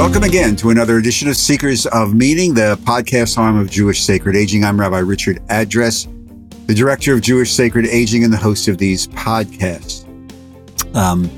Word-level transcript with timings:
Welcome 0.00 0.22
again 0.22 0.56
to 0.56 0.70
another 0.70 0.96
edition 0.96 1.28
of 1.28 1.36
Seekers 1.36 1.84
of 1.84 2.14
Meaning, 2.14 2.54
the 2.54 2.78
podcast 2.84 3.36
arm 3.36 3.58
of 3.58 3.70
Jewish 3.70 4.02
Sacred 4.02 4.34
Aging. 4.34 4.64
I'm 4.64 4.80
Rabbi 4.80 5.00
Richard 5.00 5.42
Address, 5.50 6.08
the 6.64 6.72
director 6.72 7.12
of 7.12 7.20
Jewish 7.20 7.52
Sacred 7.52 7.84
Aging 7.84 8.24
and 8.24 8.32
the 8.32 8.38
host 8.38 8.66
of 8.66 8.78
these 8.78 9.08
podcasts. 9.08 10.06
Um, 10.96 11.30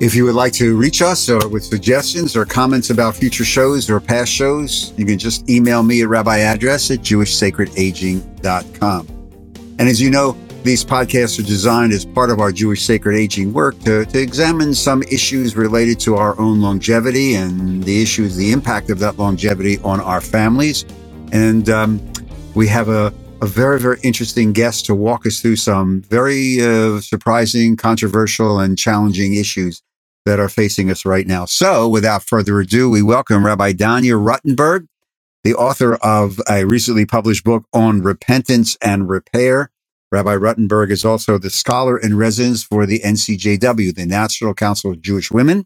if 0.00 0.14
you 0.14 0.24
would 0.24 0.34
like 0.34 0.54
to 0.54 0.74
reach 0.74 1.02
us 1.02 1.28
or 1.28 1.46
with 1.48 1.64
suggestions 1.64 2.34
or 2.34 2.46
comments 2.46 2.88
about 2.88 3.14
future 3.14 3.44
shows 3.44 3.90
or 3.90 4.00
past 4.00 4.32
shows, 4.32 4.94
you 4.96 5.04
can 5.04 5.18
just 5.18 5.50
email 5.50 5.82
me 5.82 6.00
at 6.00 6.08
rabbiaddress 6.08 6.94
at 6.94 7.00
jewishsacredaging.com. 7.00 9.06
And 9.78 9.86
as 9.86 10.00
you 10.00 10.08
know, 10.08 10.34
these 10.62 10.84
podcasts 10.84 11.38
are 11.38 11.46
designed 11.46 11.92
as 11.92 12.04
part 12.04 12.30
of 12.30 12.38
our 12.38 12.52
Jewish 12.52 12.84
sacred 12.84 13.16
aging 13.16 13.52
work 13.52 13.78
to, 13.80 14.04
to 14.04 14.18
examine 14.20 14.74
some 14.74 15.02
issues 15.04 15.56
related 15.56 15.98
to 16.00 16.14
our 16.14 16.38
own 16.38 16.60
longevity 16.60 17.34
and 17.34 17.82
the 17.82 18.00
issues, 18.00 18.36
the 18.36 18.52
impact 18.52 18.88
of 18.90 18.98
that 19.00 19.18
longevity 19.18 19.78
on 19.78 20.00
our 20.00 20.20
families. 20.20 20.84
And 21.32 21.68
um, 21.68 22.00
we 22.54 22.68
have 22.68 22.88
a, 22.88 23.12
a 23.40 23.46
very, 23.46 23.80
very 23.80 23.98
interesting 24.02 24.52
guest 24.52 24.86
to 24.86 24.94
walk 24.94 25.26
us 25.26 25.40
through 25.40 25.56
some 25.56 26.02
very 26.02 26.60
uh, 26.60 27.00
surprising, 27.00 27.76
controversial, 27.76 28.60
and 28.60 28.78
challenging 28.78 29.34
issues 29.34 29.82
that 30.26 30.38
are 30.38 30.48
facing 30.48 30.90
us 30.90 31.04
right 31.04 31.26
now. 31.26 31.44
So, 31.44 31.88
without 31.88 32.22
further 32.22 32.60
ado, 32.60 32.88
we 32.88 33.02
welcome 33.02 33.44
Rabbi 33.44 33.72
Danya 33.72 34.14
Ruttenberg, 34.14 34.86
the 35.42 35.54
author 35.54 35.94
of 35.96 36.40
a 36.48 36.64
recently 36.64 37.04
published 37.04 37.42
book 37.42 37.64
on 37.72 38.02
repentance 38.02 38.76
and 38.80 39.08
repair. 39.08 39.70
Rabbi 40.12 40.36
Ruttenberg 40.36 40.90
is 40.90 41.06
also 41.06 41.38
the 41.38 41.48
scholar 41.48 41.98
in 41.98 42.18
residence 42.18 42.62
for 42.62 42.84
the 42.84 43.00
NCJW, 43.00 43.94
the 43.94 44.04
National 44.04 44.52
Council 44.52 44.90
of 44.90 45.00
Jewish 45.00 45.30
Women, 45.30 45.64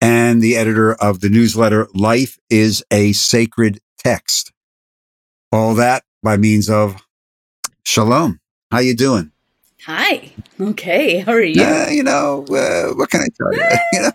and 0.00 0.40
the 0.40 0.56
editor 0.56 0.94
of 0.94 1.20
the 1.20 1.28
newsletter 1.28 1.88
Life 1.92 2.38
is 2.48 2.84
a 2.92 3.12
Sacred 3.12 3.80
Text. 3.98 4.52
All 5.50 5.74
that 5.74 6.04
by 6.22 6.36
means 6.36 6.70
of 6.70 7.02
Shalom. 7.82 8.38
How 8.70 8.78
you 8.78 8.94
doing? 8.94 9.32
Hi. 9.86 10.30
Okay. 10.60 11.18
How 11.18 11.32
are 11.32 11.42
you? 11.42 11.60
Uh, 11.60 11.88
you 11.90 12.04
know, 12.04 12.44
uh, 12.50 12.94
what 12.94 13.10
can 13.10 13.22
I 13.22 13.28
tell 13.36 13.52
you? 13.52 13.78
you 13.92 14.02
know, 14.02 14.12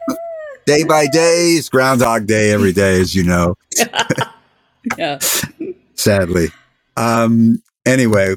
day 0.66 0.86
by 0.86 1.06
day, 1.08 1.56
it's 1.58 1.68
Groundhog 1.68 2.28
Day 2.28 2.52
every 2.52 2.72
day, 2.72 3.02
as 3.02 3.14
you 3.14 3.26
know. 3.26 3.56
yeah. 4.98 5.20
Sadly. 5.96 6.48
Um, 6.96 7.62
anyway, 7.86 8.36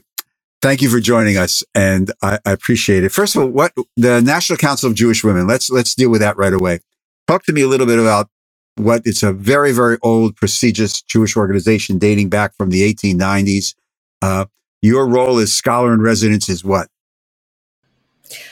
Thank 0.63 0.81
you 0.81 0.89
for 0.89 1.01
joining 1.01 1.37
us, 1.37 1.65
and 1.75 2.13
I, 2.23 2.39
I, 2.47 2.53
appreciate 2.53 3.03
it. 3.03 3.11
First 3.11 3.35
of 3.35 3.43
all, 3.43 3.49
what 3.49 3.73
the 3.97 4.23
National 4.23 4.57
Council 4.57 4.89
of 4.89 4.95
Jewish 4.95 5.25
Women? 5.25 5.49
Let's 5.49 5.69
let's 5.71 5.93
deal 5.93 6.09
with 6.09 6.21
that 6.21 6.37
right 6.37 6.53
away. 6.53 6.79
Talk 7.27 7.43
to 7.47 7.53
me 7.53 7.63
a 7.63 7.67
little 7.67 7.85
bit 7.85 7.99
about 7.99 8.29
what 8.77 9.03
it's 9.05 9.25
a 9.25 9.33
very 9.33 9.73
very 9.73 9.99
old, 10.03 10.37
prestigious 10.37 11.03
Jewish 11.03 11.37
organization 11.37 11.99
dating 11.99 12.29
back 12.29 12.55
from 12.55 12.71
the 12.71 12.95
1890s. 12.95 13.75
Uh, 14.23 14.45
your 14.83 15.09
role 15.09 15.39
as 15.39 15.53
scholar 15.53 15.93
in 15.93 16.01
residence 16.01 16.49
is 16.49 16.65
what? 16.65 16.87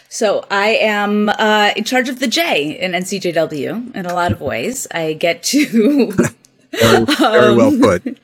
So 0.08 0.44
I 0.50 0.70
am 0.80 1.28
uh, 1.28 1.70
in 1.76 1.84
charge 1.84 2.08
of 2.08 2.18
the 2.18 2.26
J 2.26 2.76
in 2.76 2.90
NCJW 2.90 3.94
in 3.94 4.06
a 4.06 4.14
lot 4.14 4.32
of 4.32 4.40
ways. 4.40 4.88
I 4.90 5.12
get 5.12 5.44
to 5.44 6.10
very, 6.72 7.04
very 7.04 7.54
well 7.54 7.78
put. 7.80 8.18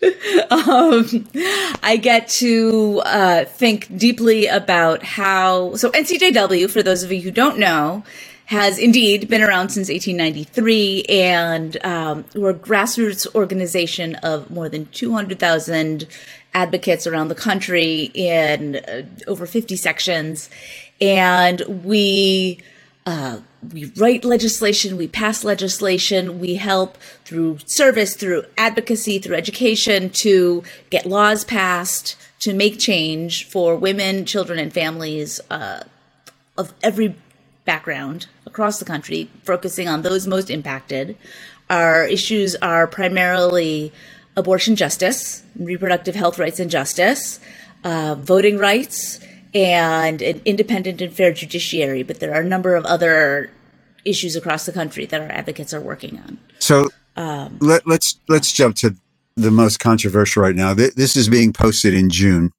um, 0.50 1.28
I 1.82 1.98
get 2.00 2.28
to 2.28 3.02
uh, 3.04 3.44
think 3.44 3.96
deeply 3.96 4.46
about 4.46 5.02
how. 5.02 5.74
So, 5.76 5.90
NCJW, 5.90 6.70
for 6.70 6.82
those 6.82 7.02
of 7.02 7.12
you 7.12 7.20
who 7.20 7.30
don't 7.30 7.58
know, 7.58 8.02
has 8.46 8.78
indeed 8.78 9.28
been 9.28 9.42
around 9.42 9.68
since 9.68 9.88
1893, 9.88 11.04
and 11.04 11.84
um, 11.84 12.24
we're 12.34 12.50
a 12.50 12.54
grassroots 12.54 13.32
organization 13.34 14.16
of 14.16 14.50
more 14.50 14.68
than 14.68 14.86
200,000 14.86 16.06
advocates 16.54 17.06
around 17.06 17.28
the 17.28 17.34
country 17.34 18.10
in 18.14 18.76
uh, 18.76 19.02
over 19.26 19.46
50 19.46 19.76
sections. 19.76 20.50
And 21.00 21.60
we 21.84 22.60
uh, 23.06 23.40
we 23.72 23.92
write 23.96 24.24
legislation, 24.24 24.96
we 24.96 25.06
pass 25.06 25.44
legislation, 25.44 26.38
we 26.40 26.54
help 26.54 26.96
through 27.24 27.58
service, 27.66 28.14
through 28.14 28.44
advocacy, 28.56 29.18
through 29.18 29.36
education 29.36 30.10
to 30.10 30.62
get 30.88 31.06
laws 31.06 31.44
passed, 31.44 32.16
to 32.40 32.54
make 32.54 32.78
change 32.78 33.46
for 33.46 33.76
women, 33.76 34.24
children, 34.24 34.58
and 34.58 34.72
families 34.72 35.40
uh, 35.50 35.84
of 36.56 36.72
every 36.82 37.14
background 37.66 38.26
across 38.46 38.78
the 38.78 38.84
country, 38.84 39.30
focusing 39.44 39.88
on 39.88 40.02
those 40.02 40.26
most 40.26 40.50
impacted. 40.50 41.16
Our 41.68 42.04
issues 42.06 42.56
are 42.56 42.86
primarily 42.86 43.92
abortion 44.36 44.74
justice, 44.74 45.42
reproductive 45.54 46.14
health 46.14 46.38
rights 46.38 46.58
and 46.58 46.70
justice, 46.70 47.40
uh, 47.84 48.16
voting 48.18 48.56
rights, 48.58 49.20
and 49.54 50.22
an 50.22 50.40
independent 50.44 51.00
and 51.00 51.12
fair 51.12 51.32
judiciary, 51.32 52.02
but 52.02 52.20
there 52.20 52.34
are 52.34 52.40
a 52.40 52.48
number 52.48 52.74
of 52.76 52.84
other 52.84 53.50
issues 54.04 54.36
across 54.36 54.66
the 54.66 54.72
country 54.72 55.06
that 55.06 55.20
our 55.20 55.30
advocates 55.30 55.74
are 55.74 55.80
working 55.80 56.18
on. 56.18 56.38
So 56.58 56.88
um, 57.16 57.58
let, 57.60 57.80
us 57.80 57.86
let's, 57.86 58.20
let's 58.28 58.52
jump 58.52 58.76
to 58.76 58.94
the 59.36 59.50
most 59.50 59.78
controversial 59.78 60.42
right 60.42 60.54
now. 60.54 60.74
This 60.74 61.16
is 61.16 61.28
being 61.28 61.52
posted 61.52 61.94
in 61.94 62.10
June. 62.10 62.52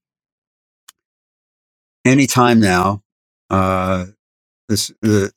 Anytime 2.04 2.60
now, 2.60 3.04
uh, 3.50 4.06
this 4.68 4.92
the 5.02 5.32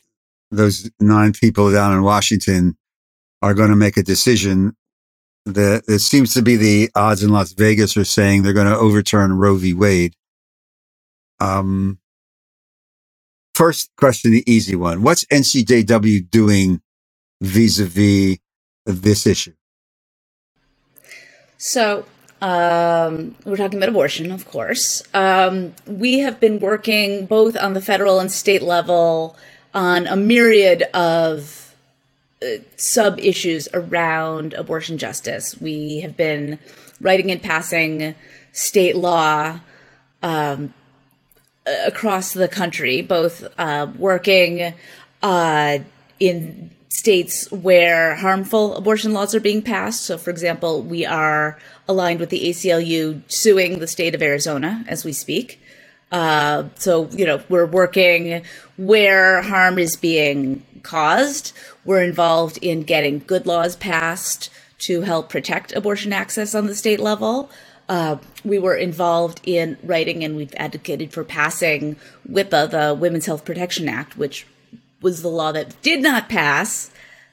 those 0.50 0.90
nine 1.00 1.32
people 1.32 1.70
down 1.70 1.92
in 1.92 2.02
Washington 2.02 2.76
are 3.42 3.54
going 3.54 3.70
to 3.70 3.76
make 3.76 3.96
a 3.96 4.02
decision 4.02 4.74
that 5.44 5.82
it 5.88 5.98
seems 5.98 6.32
to 6.32 6.40
be 6.40 6.56
the 6.56 6.90
odds 6.94 7.22
in 7.22 7.30
Las 7.30 7.52
Vegas 7.52 7.96
are 7.96 8.04
saying 8.04 8.42
they're 8.42 8.54
going 8.54 8.66
to 8.66 8.76
overturn 8.76 9.34
Roe 9.34 9.56
v. 9.56 9.74
Wade. 9.74 10.14
Um, 11.44 11.98
first 13.54 13.90
question, 13.96 14.32
the 14.32 14.50
easy 14.50 14.76
one. 14.76 15.02
What's 15.02 15.24
NCJW 15.26 16.30
doing 16.30 16.80
vis-a-vis 17.40 18.38
this 18.86 19.26
issue? 19.26 19.52
So, 21.58 22.06
um, 22.40 23.34
we're 23.44 23.56
talking 23.56 23.78
about 23.78 23.88
abortion, 23.88 24.30
of 24.30 24.46
course. 24.48 25.02
Um, 25.14 25.74
we 25.86 26.20
have 26.20 26.40
been 26.40 26.60
working 26.60 27.26
both 27.26 27.56
on 27.56 27.74
the 27.74 27.80
federal 27.80 28.20
and 28.20 28.30
state 28.30 28.62
level 28.62 29.36
on 29.72 30.06
a 30.06 30.16
myriad 30.16 30.82
of 30.94 31.74
uh, 32.42 32.58
sub 32.76 33.18
issues 33.18 33.68
around 33.72 34.52
abortion 34.54 34.98
justice. 34.98 35.60
We 35.60 36.00
have 36.00 36.16
been 36.16 36.58
writing 37.00 37.30
and 37.30 37.42
passing 37.42 38.14
state 38.52 38.96
law 38.96 39.60
um, 40.22 40.72
across 41.66 42.32
the 42.32 42.48
country, 42.48 43.02
both 43.02 43.44
uh, 43.58 43.86
working 43.98 44.74
uh, 45.22 45.78
in 46.20 46.70
states 46.88 47.50
where 47.50 48.14
harmful 48.14 48.76
abortion 48.76 49.12
laws 49.12 49.34
are 49.34 49.40
being 49.40 49.62
passed. 49.62 50.02
So, 50.02 50.16
for 50.16 50.30
example, 50.30 50.82
we 50.82 51.04
are 51.04 51.58
aligned 51.88 52.20
with 52.20 52.30
the 52.30 52.48
ACLU 52.48 53.22
suing 53.26 53.78
the 53.78 53.86
state 53.86 54.14
of 54.14 54.22
Arizona 54.22 54.84
as 54.86 55.04
we 55.04 55.12
speak. 55.12 55.60
Uh, 56.12 56.68
so, 56.76 57.08
you 57.10 57.26
know, 57.26 57.42
we're 57.48 57.66
working 57.66 58.44
where 58.76 59.42
harm 59.42 59.78
is 59.78 59.96
being 59.96 60.64
caused. 60.82 61.52
We're 61.84 62.04
involved 62.04 62.58
in 62.58 62.82
getting 62.82 63.18
good 63.18 63.46
laws 63.46 63.74
passed 63.74 64.50
to 64.80 65.00
help 65.00 65.28
protect 65.28 65.72
abortion 65.72 66.12
access 66.12 66.54
on 66.54 66.66
the 66.66 66.74
state 66.74 67.00
level. 67.00 67.50
Uh, 67.88 68.16
we 68.44 68.58
were 68.58 68.76
involved 68.76 69.40
in 69.44 69.76
writing 69.82 70.24
and 70.24 70.36
we've 70.36 70.54
advocated 70.56 71.12
for 71.12 71.24
passing 71.24 71.96
WHPA, 72.28 72.70
the 72.70 72.94
Women's 72.94 73.26
Health 73.26 73.44
Protection 73.44 73.88
Act, 73.88 74.16
which 74.16 74.46
was 75.00 75.22
the 75.22 75.28
law 75.28 75.52
that 75.52 75.80
did 75.82 76.00
not 76.00 76.28
pass 76.28 76.90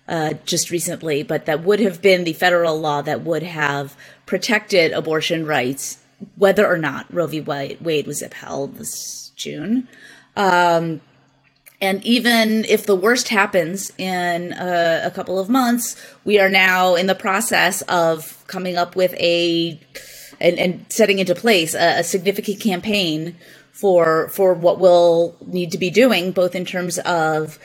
uh, 0.08 0.34
just 0.46 0.72
recently, 0.72 1.24
but 1.24 1.46
that 1.46 1.64
would 1.64 1.80
have 1.80 2.02
been 2.02 2.26
the 2.26 2.34
federal 2.34 2.80
law 2.80 3.02
that 3.02 3.22
would 3.22 3.44
have 3.44 3.96
protected 4.26 4.92
abortion 4.92 5.46
rights, 5.46 6.00
whether 6.36 6.68
or 6.68 6.78
not 6.78 7.12
Roe 7.14 7.28
v. 7.28 7.40
Wade 7.40 8.06
was 8.06 8.22
upheld 8.22 8.76
this 8.76 9.32
June. 9.38 9.88
Um, 10.36 11.02
and 11.80 12.04
even 12.06 12.64
if 12.66 12.86
the 12.86 12.96
worst 12.96 13.30
happens 13.30 13.92
in 13.98 14.54
a, 14.54 15.02
a 15.06 15.12
couple 15.12 15.40
of 15.40 15.50
months, 15.50 15.96
we 16.24 16.40
are 16.40 16.50
now 16.50 16.96
in 16.96 17.08
the 17.08 17.16
process 17.16 17.82
of 17.84 18.44
coming 18.48 18.78
up 18.78 18.96
with 18.96 19.14
a 19.16 19.80
and, 20.42 20.60
and 20.60 20.86
setting 20.90 21.20
into 21.20 21.36
place 21.36 21.74
a, 21.74 22.00
a 22.00 22.04
significant 22.04 22.60
campaign 22.60 23.36
for 23.72 24.28
for 24.30 24.54
what 24.54 24.80
we'll 24.80 25.36
need 25.46 25.72
to 25.72 25.78
be 25.78 25.90
doing, 25.90 26.32
both 26.32 26.56
in 26.56 26.66
terms 26.66 26.98
of 27.00 27.58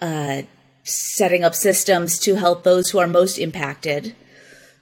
uh, 0.00 0.42
setting 0.84 1.44
up 1.44 1.54
systems 1.54 2.18
to 2.18 2.34
help 2.34 2.64
those 2.64 2.90
who 2.90 2.98
are 2.98 3.06
most 3.06 3.38
impacted, 3.38 4.14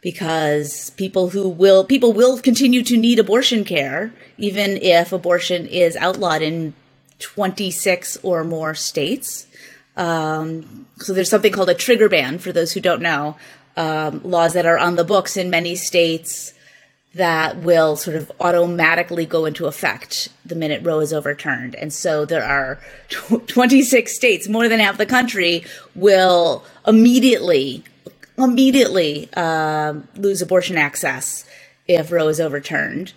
because 0.00 0.90
people 0.90 1.30
who 1.30 1.48
will 1.48 1.84
people 1.84 2.12
will 2.12 2.38
continue 2.38 2.82
to 2.82 2.96
need 2.96 3.18
abortion 3.18 3.64
care 3.64 4.12
even 4.40 4.78
if 4.78 5.12
abortion 5.12 5.66
is 5.66 5.96
outlawed 5.96 6.42
in 6.42 6.74
26 7.18 8.16
or 8.22 8.42
more 8.42 8.74
states. 8.74 9.46
Um, 9.96 10.86
so 10.96 11.12
there's 11.12 11.28
something 11.28 11.52
called 11.52 11.68
a 11.68 11.74
trigger 11.74 12.08
ban 12.08 12.38
for 12.38 12.52
those 12.52 12.72
who 12.72 12.80
don't 12.80 13.02
know. 13.02 13.36
Um, 13.76 14.22
laws 14.24 14.54
that 14.54 14.66
are 14.66 14.78
on 14.78 14.96
the 14.96 15.04
books 15.04 15.36
in 15.36 15.50
many 15.50 15.76
states 15.76 16.54
that 17.14 17.56
will 17.56 17.96
sort 17.96 18.16
of 18.16 18.30
automatically 18.40 19.26
go 19.26 19.44
into 19.44 19.66
effect 19.66 20.28
the 20.44 20.54
minute 20.54 20.82
Roe 20.84 21.00
is 21.00 21.12
overturned. 21.12 21.74
And 21.74 21.92
so 21.92 22.24
there 22.24 22.44
are 22.44 22.78
26 23.48 24.14
states, 24.14 24.48
more 24.48 24.68
than 24.68 24.78
half 24.78 24.96
the 24.96 25.06
country, 25.06 25.64
will 25.94 26.64
immediately, 26.86 27.82
immediately 28.38 29.28
uh, 29.34 29.94
lose 30.14 30.40
abortion 30.40 30.76
access 30.76 31.44
if 31.88 32.12
Roe 32.12 32.28
is 32.28 32.40
overturned. 32.40 33.12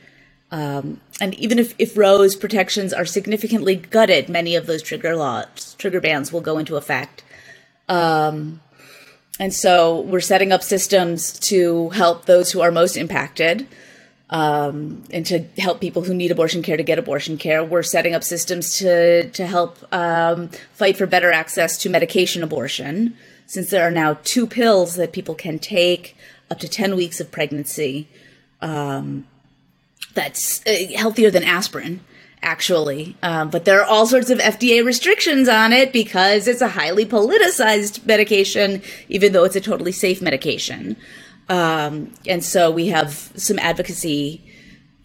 Um, 0.50 1.00
and 1.22 1.34
even 1.36 1.60
if, 1.60 1.76
if 1.78 1.96
Roe's 1.96 2.36
protections 2.36 2.94
are 2.94 3.06
significantly 3.06 3.76
gutted, 3.76 4.28
many 4.28 4.56
of 4.56 4.66
those 4.66 4.82
trigger 4.82 5.16
laws, 5.16 5.76
trigger 5.78 6.02
bans 6.02 6.34
will 6.34 6.42
go 6.42 6.58
into 6.58 6.78
effect. 6.78 7.24
Um, 7.88 8.62
and 9.40 9.54
so 9.54 10.02
we're 10.02 10.20
setting 10.20 10.52
up 10.52 10.62
systems 10.64 11.40
to 11.40 11.90
help 11.90 12.26
those 12.26 12.52
who 12.52 12.62
are 12.62 12.72
most 12.72 12.98
impacted 12.98 13.68
um, 14.30 15.04
and 15.12 15.26
to 15.26 15.44
help 15.58 15.82
people 15.82 16.04
who 16.04 16.14
need 16.14 16.32
abortion 16.32 16.62
care 16.62 16.78
to 16.78 16.84
get 16.84 17.00
abortion 17.00 17.38
care. 17.38 17.64
We're 17.64 17.84
setting 17.84 18.14
up 18.14 18.24
systems 18.24 18.78
to, 18.78 19.30
to 19.30 19.46
help 19.46 19.78
um, 19.94 20.50
fight 20.74 20.98
for 20.98 21.06
better 21.06 21.32
access 21.32 21.78
to 21.80 21.90
medication 21.90 22.44
abortion, 22.44 23.16
since 23.46 23.70
there 23.70 23.88
are 23.88 23.92
now 23.92 24.18
two 24.24 24.48
pills 24.48 24.96
that 24.96 25.14
people 25.14 25.36
can 25.36 25.60
take 25.60 26.16
up 26.50 26.60
to 26.60 26.68
10 26.68 26.96
weeks 26.96 27.20
of 27.20 27.32
pregnancy. 27.32 28.08
Um, 28.62 29.28
that's 30.14 30.66
uh, 30.66 30.96
healthier 30.96 31.32
than 31.32 31.44
aspirin 31.44 32.02
actually. 32.44 33.16
Um, 33.24 33.50
but 33.50 33.66
there 33.66 33.82
are 33.82 33.86
all 33.86 34.06
sorts 34.06 34.30
of 34.30 34.38
FDA 34.40 34.86
restrictions 34.86 35.48
on 35.50 35.74
it 35.74 35.92
because 35.92 36.48
it's 36.48 36.62
a 36.62 36.68
highly 36.68 37.06
politicized 37.06 38.06
medication, 38.06 38.82
even 39.10 39.34
though 39.34 39.44
it's 39.44 39.56
a 39.56 39.62
totally 39.62 39.92
safe 39.92 40.22
medication. 40.22 40.96
Um, 41.50 42.14
and 42.28 42.44
so 42.44 42.70
we 42.70 42.88
have 42.88 43.32
some 43.36 43.58
advocacy 43.60 44.44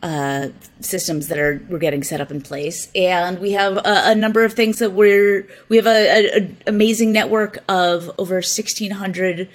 uh, 0.03 0.49
systems 0.81 1.29
that 1.29 1.39
are 1.39 1.61
we're 1.69 1.79
getting 1.79 2.05
set 2.05 2.21
up 2.21 2.31
in 2.31 2.41
place, 2.41 2.89
and 2.95 3.41
we 3.41 3.53
have 3.53 3.79
a, 3.79 4.11
a 4.11 4.15
number 4.15 4.45
of 4.45 4.53
things 4.53 4.79
that 4.79 4.93
we're 4.93 5.49
we 5.69 5.77
have 5.77 5.87
an 5.87 6.57
amazing 6.67 7.13
network 7.13 7.59
of 7.69 8.09
over 8.19 8.37
1,600 8.37 9.49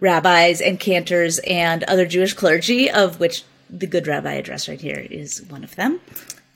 rabbis 0.00 0.60
and 0.60 0.78
cantors 0.78 1.38
and 1.40 1.84
other 1.84 2.04
Jewish 2.06 2.34
clergy, 2.34 2.90
of 2.90 3.18
which 3.18 3.44
the 3.70 3.86
Good 3.86 4.06
Rabbi 4.06 4.34
address 4.34 4.68
right 4.68 4.80
here 4.80 5.06
is 5.10 5.42
one 5.48 5.64
of 5.64 5.74
them, 5.76 6.00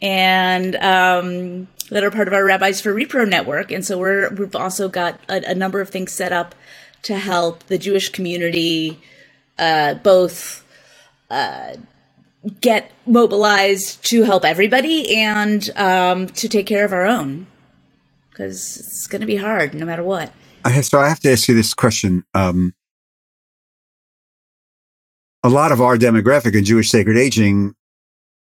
and 0.02 0.74
um, 0.76 1.68
that 1.90 2.02
are 2.02 2.10
part 2.10 2.26
of 2.26 2.34
our 2.34 2.44
Rabbis 2.44 2.80
for 2.80 2.92
Repro 2.92 3.26
network. 3.26 3.70
And 3.70 3.86
so 3.86 3.96
we're 3.96 4.30
we've 4.34 4.56
also 4.56 4.88
got 4.88 5.20
a, 5.28 5.50
a 5.52 5.54
number 5.54 5.80
of 5.80 5.88
things 5.88 6.12
set 6.12 6.32
up 6.32 6.54
to 7.02 7.16
help 7.16 7.64
the 7.64 7.78
Jewish 7.78 8.10
community 8.10 9.00
uh, 9.58 9.94
both 9.94 10.66
uh, 11.30 11.76
get 12.60 12.90
mobilized 13.06 14.04
to 14.06 14.24
help 14.24 14.44
everybody 14.44 15.16
and 15.16 15.70
um, 15.76 16.26
to 16.28 16.48
take 16.48 16.66
care 16.66 16.84
of 16.84 16.92
our 16.92 17.06
own 17.06 17.46
because 18.30 18.76
it's 18.76 19.06
going 19.06 19.20
to 19.20 19.26
be 19.26 19.36
hard 19.36 19.72
no 19.74 19.86
matter 19.86 20.02
what. 20.02 20.32
I 20.64 20.80
so 20.80 20.98
I 20.98 21.08
have 21.08 21.20
to 21.20 21.30
ask 21.30 21.48
you 21.48 21.54
this 21.54 21.74
question. 21.74 22.24
Um, 22.34 22.74
a 25.44 25.48
lot 25.48 25.72
of 25.72 25.80
our 25.80 25.96
demographic 25.96 26.56
in 26.56 26.64
Jewish 26.64 26.90
sacred 26.90 27.16
aging 27.16 27.74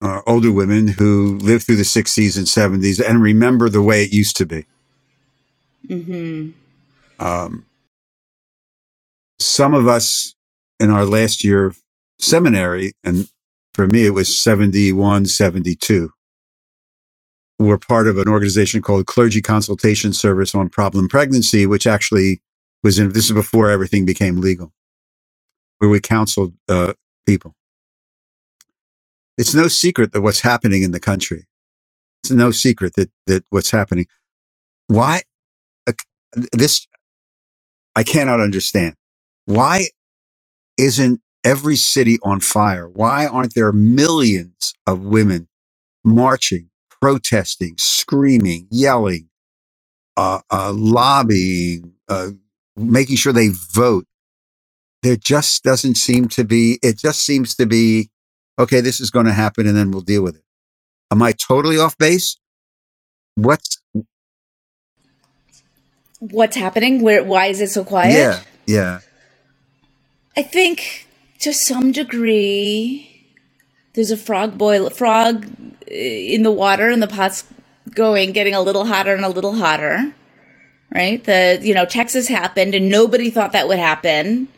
are 0.00 0.22
older 0.26 0.50
women 0.50 0.88
who 0.88 1.36
lived 1.38 1.64
through 1.64 1.76
the 1.76 1.82
60s 1.82 2.36
and 2.36 2.46
70s 2.46 3.06
and 3.06 3.22
remember 3.22 3.68
the 3.68 3.82
way 3.82 4.04
it 4.04 4.12
used 4.12 4.36
to 4.36 4.46
be. 4.46 4.64
Mm-hmm. 5.86 6.50
Um, 7.24 7.66
some 9.38 9.74
of 9.74 9.86
us 9.88 10.34
in 10.78 10.90
our 10.90 11.04
last 11.04 11.44
year 11.44 11.66
of 11.66 11.78
seminary, 12.18 12.92
and 13.04 13.28
for 13.74 13.86
me, 13.86 14.06
it 14.06 14.10
was 14.10 14.36
71, 14.38 15.26
72. 15.26 16.10
We're 17.58 17.78
part 17.78 18.08
of 18.08 18.16
an 18.16 18.28
organization 18.28 18.80
called 18.80 19.06
Clergy 19.06 19.42
Consultation 19.42 20.14
Service 20.14 20.54
on 20.54 20.70
Problem 20.70 21.08
Pregnancy, 21.08 21.66
which 21.66 21.86
actually 21.86 22.40
was 22.82 22.98
in, 22.98 23.12
this 23.12 23.26
is 23.26 23.32
before 23.32 23.70
everything 23.70 24.06
became 24.06 24.40
legal, 24.40 24.72
where 25.78 25.90
we 25.90 26.00
counseled 26.00 26.54
uh, 26.68 26.94
people. 27.26 27.54
It's 29.38 29.54
no 29.54 29.68
secret 29.68 30.12
that 30.12 30.20
what's 30.20 30.40
happening 30.40 30.82
in 30.82 30.92
the 30.92 31.00
country. 31.00 31.46
It's 32.22 32.30
no 32.30 32.50
secret 32.50 32.94
that, 32.96 33.10
that 33.26 33.44
what's 33.50 33.70
happening. 33.70 34.06
Why? 34.88 35.22
Uh, 35.86 35.92
this, 36.52 36.86
I 37.96 38.02
cannot 38.02 38.40
understand. 38.40 38.94
Why 39.46 39.88
isn't 40.78 41.20
every 41.44 41.76
city 41.76 42.18
on 42.22 42.40
fire? 42.40 42.88
Why 42.88 43.26
aren't 43.26 43.54
there 43.54 43.72
millions 43.72 44.74
of 44.86 45.00
women 45.02 45.48
marching, 46.04 46.70
protesting, 47.00 47.76
screaming, 47.78 48.68
yelling, 48.70 49.28
uh, 50.16 50.40
uh, 50.50 50.72
lobbying, 50.74 51.94
uh, 52.08 52.30
making 52.76 53.16
sure 53.16 53.32
they 53.32 53.50
vote? 53.74 54.06
There 55.02 55.16
just 55.16 55.64
doesn't 55.64 55.96
seem 55.96 56.28
to 56.28 56.44
be, 56.44 56.78
it 56.82 56.98
just 56.98 57.22
seems 57.22 57.54
to 57.56 57.66
be, 57.66 58.10
okay, 58.60 58.80
this 58.80 59.00
is 59.00 59.10
going 59.10 59.26
to 59.26 59.32
happen 59.32 59.66
and 59.66 59.76
then 59.76 59.90
we'll 59.90 60.02
deal 60.02 60.22
with 60.22 60.36
it. 60.36 60.44
Am 61.10 61.22
I 61.22 61.32
totally 61.32 61.78
off 61.78 61.98
base? 61.98 62.36
What's, 63.34 63.82
what's 66.20 66.56
happening? 66.56 67.00
Where, 67.00 67.24
why 67.24 67.46
is 67.46 67.60
it 67.60 67.70
so 67.70 67.84
quiet? 67.84 68.12
Yeah. 68.12 68.40
Yeah. 68.66 69.00
I 70.36 70.42
think 70.42 71.08
to 71.40 71.52
some 71.52 71.90
degree, 71.90 73.10
there's 73.94 74.10
a 74.10 74.16
frog 74.16 74.56
boil, 74.56 74.90
frog 74.90 75.46
eh, 75.88 76.34
in 76.34 76.42
the 76.42 76.52
water, 76.52 76.88
and 76.88 77.02
the 77.02 77.08
pot's 77.08 77.44
going, 77.94 78.32
getting 78.32 78.54
a 78.54 78.60
little 78.60 78.84
hotter 78.84 79.14
and 79.14 79.24
a 79.24 79.28
little 79.28 79.54
hotter. 79.54 80.14
Right? 80.94 81.22
The 81.22 81.58
you 81.62 81.74
know 81.74 81.84
Texas 81.84 82.28
happened, 82.28 82.74
and 82.74 82.88
nobody 82.88 83.30
thought 83.30 83.52
that 83.52 83.68
would 83.68 83.78
happen. 83.78 84.48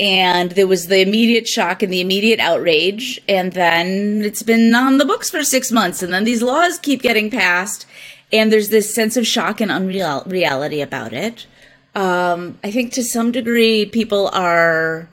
And 0.00 0.52
there 0.52 0.66
was 0.66 0.86
the 0.86 1.00
immediate 1.00 1.48
shock 1.48 1.82
and 1.82 1.92
the 1.92 2.00
immediate 2.00 2.38
outrage. 2.38 3.20
And 3.28 3.52
then 3.52 4.22
it's 4.22 4.42
been 4.42 4.74
on 4.74 4.98
the 4.98 5.04
books 5.04 5.28
for 5.28 5.42
six 5.42 5.72
months. 5.72 6.02
And 6.02 6.12
then 6.12 6.24
these 6.24 6.42
laws 6.42 6.78
keep 6.78 7.02
getting 7.02 7.30
passed. 7.30 7.86
And 8.32 8.52
there's 8.52 8.68
this 8.68 8.94
sense 8.94 9.16
of 9.16 9.26
shock 9.26 9.60
and 9.60 9.70
unreality 9.70 10.80
about 10.80 11.12
it. 11.12 11.46
Um, 11.94 12.58
I 12.62 12.70
think 12.70 12.92
to 12.92 13.02
some 13.02 13.32
degree, 13.32 13.86
people 13.86 14.28
are 14.28 15.08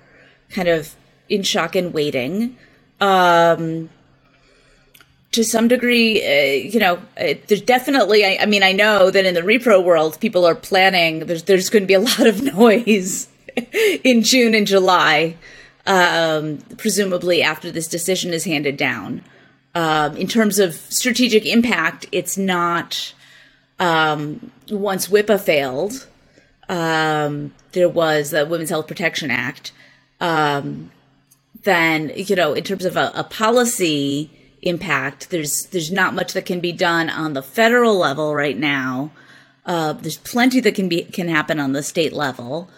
kind 0.50 0.68
of 0.68 0.96
in 1.30 1.42
shock 1.42 1.76
and 1.76 1.94
waiting. 1.94 2.58
Um, 3.02 3.90
to 5.32 5.44
some 5.44 5.68
degree, 5.68 6.22
uh, 6.24 6.70
you 6.72 6.80
know, 6.80 6.96
uh, 7.18 7.34
there's 7.48 7.62
definitely. 7.62 8.24
I, 8.24 8.38
I, 8.42 8.46
mean, 8.46 8.64
I 8.64 8.72
know 8.72 9.10
that 9.10 9.26
in 9.26 9.34
the 9.34 9.42
repro 9.42 9.84
world, 9.84 10.20
people 10.20 10.46
are 10.46 10.56
planning. 10.56 11.20
There's 11.26 11.44
there's 11.44 11.70
going 11.70 11.84
to 11.84 11.88
be 11.88 11.94
a 11.94 12.00
lot 12.00 12.28
of 12.28 12.42
noise 12.56 13.28
in 14.04 14.22
June 14.22 14.56
and 14.56 14.68
July, 14.68 15.38
um, 15.86 16.60
presumably 16.78 17.42
after 17.44 17.72
this 17.72 17.88
decision 17.88 18.34
is 18.34 18.46
handed 18.46 18.78
down. 18.78 19.22
Um, 19.74 20.16
in 20.16 20.28
terms 20.28 20.60
of 20.60 20.74
strategic 20.76 21.46
impact, 21.46 22.08
it's 22.12 22.38
not. 22.38 23.14
Um, 23.78 24.52
once 24.70 25.10
WHPA 25.10 25.42
failed, 25.42 26.08
um, 26.70 27.54
there 27.74 27.90
was 27.90 28.32
the 28.32 28.46
Women's 28.46 28.70
Health 28.70 28.88
Protection 28.88 29.30
Act 29.30 29.74
um, 30.20 30.92
then 31.64 32.12
you 32.16 32.36
know 32.36 32.54
in 32.54 32.64
terms 32.64 32.86
of 32.86 32.96
a, 32.96 33.12
a, 33.16 33.24
policy 33.24 34.30
impact 34.62 35.30
there's 35.30 35.68
there's 35.68 35.92
not 35.92 36.14
much 36.14 36.34
that 36.34 36.46
can 36.46 36.60
be 36.60 36.72
done 36.72 37.10
on 37.10 37.34
the 37.34 37.42
federal 37.42 37.98
level 37.98 38.34
right 38.34 38.58
now 38.58 39.12
uh, 39.66 39.94
there's 39.94 40.18
plenty 40.18 40.60
that 40.60 40.76
can 40.76 40.88
be 40.88 41.04
can 41.04 41.28
happen 41.28 41.60
on 41.60 41.74
the 41.74 41.84
state 41.84 42.14
level 42.14 42.70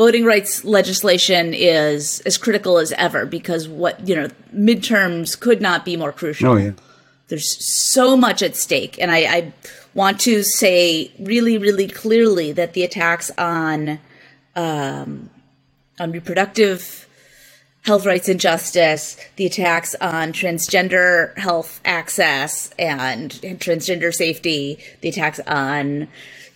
voting 0.00 0.24
rights 0.24 0.64
legislation 0.64 1.52
is 1.52 2.20
as 2.20 2.38
critical 2.38 2.78
as 2.78 2.90
ever 2.92 3.26
because 3.26 3.68
what 3.68 4.08
you 4.08 4.16
know 4.16 4.28
midterms 4.54 5.38
could 5.38 5.60
not 5.60 5.84
be 5.84 5.94
more 5.94 6.10
crucial 6.10 6.52
oh, 6.52 6.56
yeah. 6.56 6.70
there's 7.28 7.54
so 7.92 8.16
much 8.16 8.42
at 8.42 8.56
stake 8.56 8.98
and 8.98 9.10
I, 9.10 9.18
I 9.18 9.52
want 9.92 10.18
to 10.20 10.42
say 10.42 11.12
really 11.18 11.58
really 11.58 11.86
clearly 11.86 12.50
that 12.52 12.72
the 12.72 12.82
attacks 12.82 13.30
on 13.36 14.00
um, 14.56 15.28
on 15.98 16.12
reproductive 16.12 17.06
health 17.82 18.04
rights 18.06 18.28
and 18.28 18.40
justice, 18.40 19.16
the 19.36 19.46
attacks 19.46 19.94
on 20.00 20.32
transgender 20.32 21.36
health 21.38 21.80
access 21.84 22.70
and, 22.78 23.30
transgender 23.58 24.14
safety, 24.14 24.78
the 25.00 25.08
attacks 25.08 25.40
on 25.46 26.08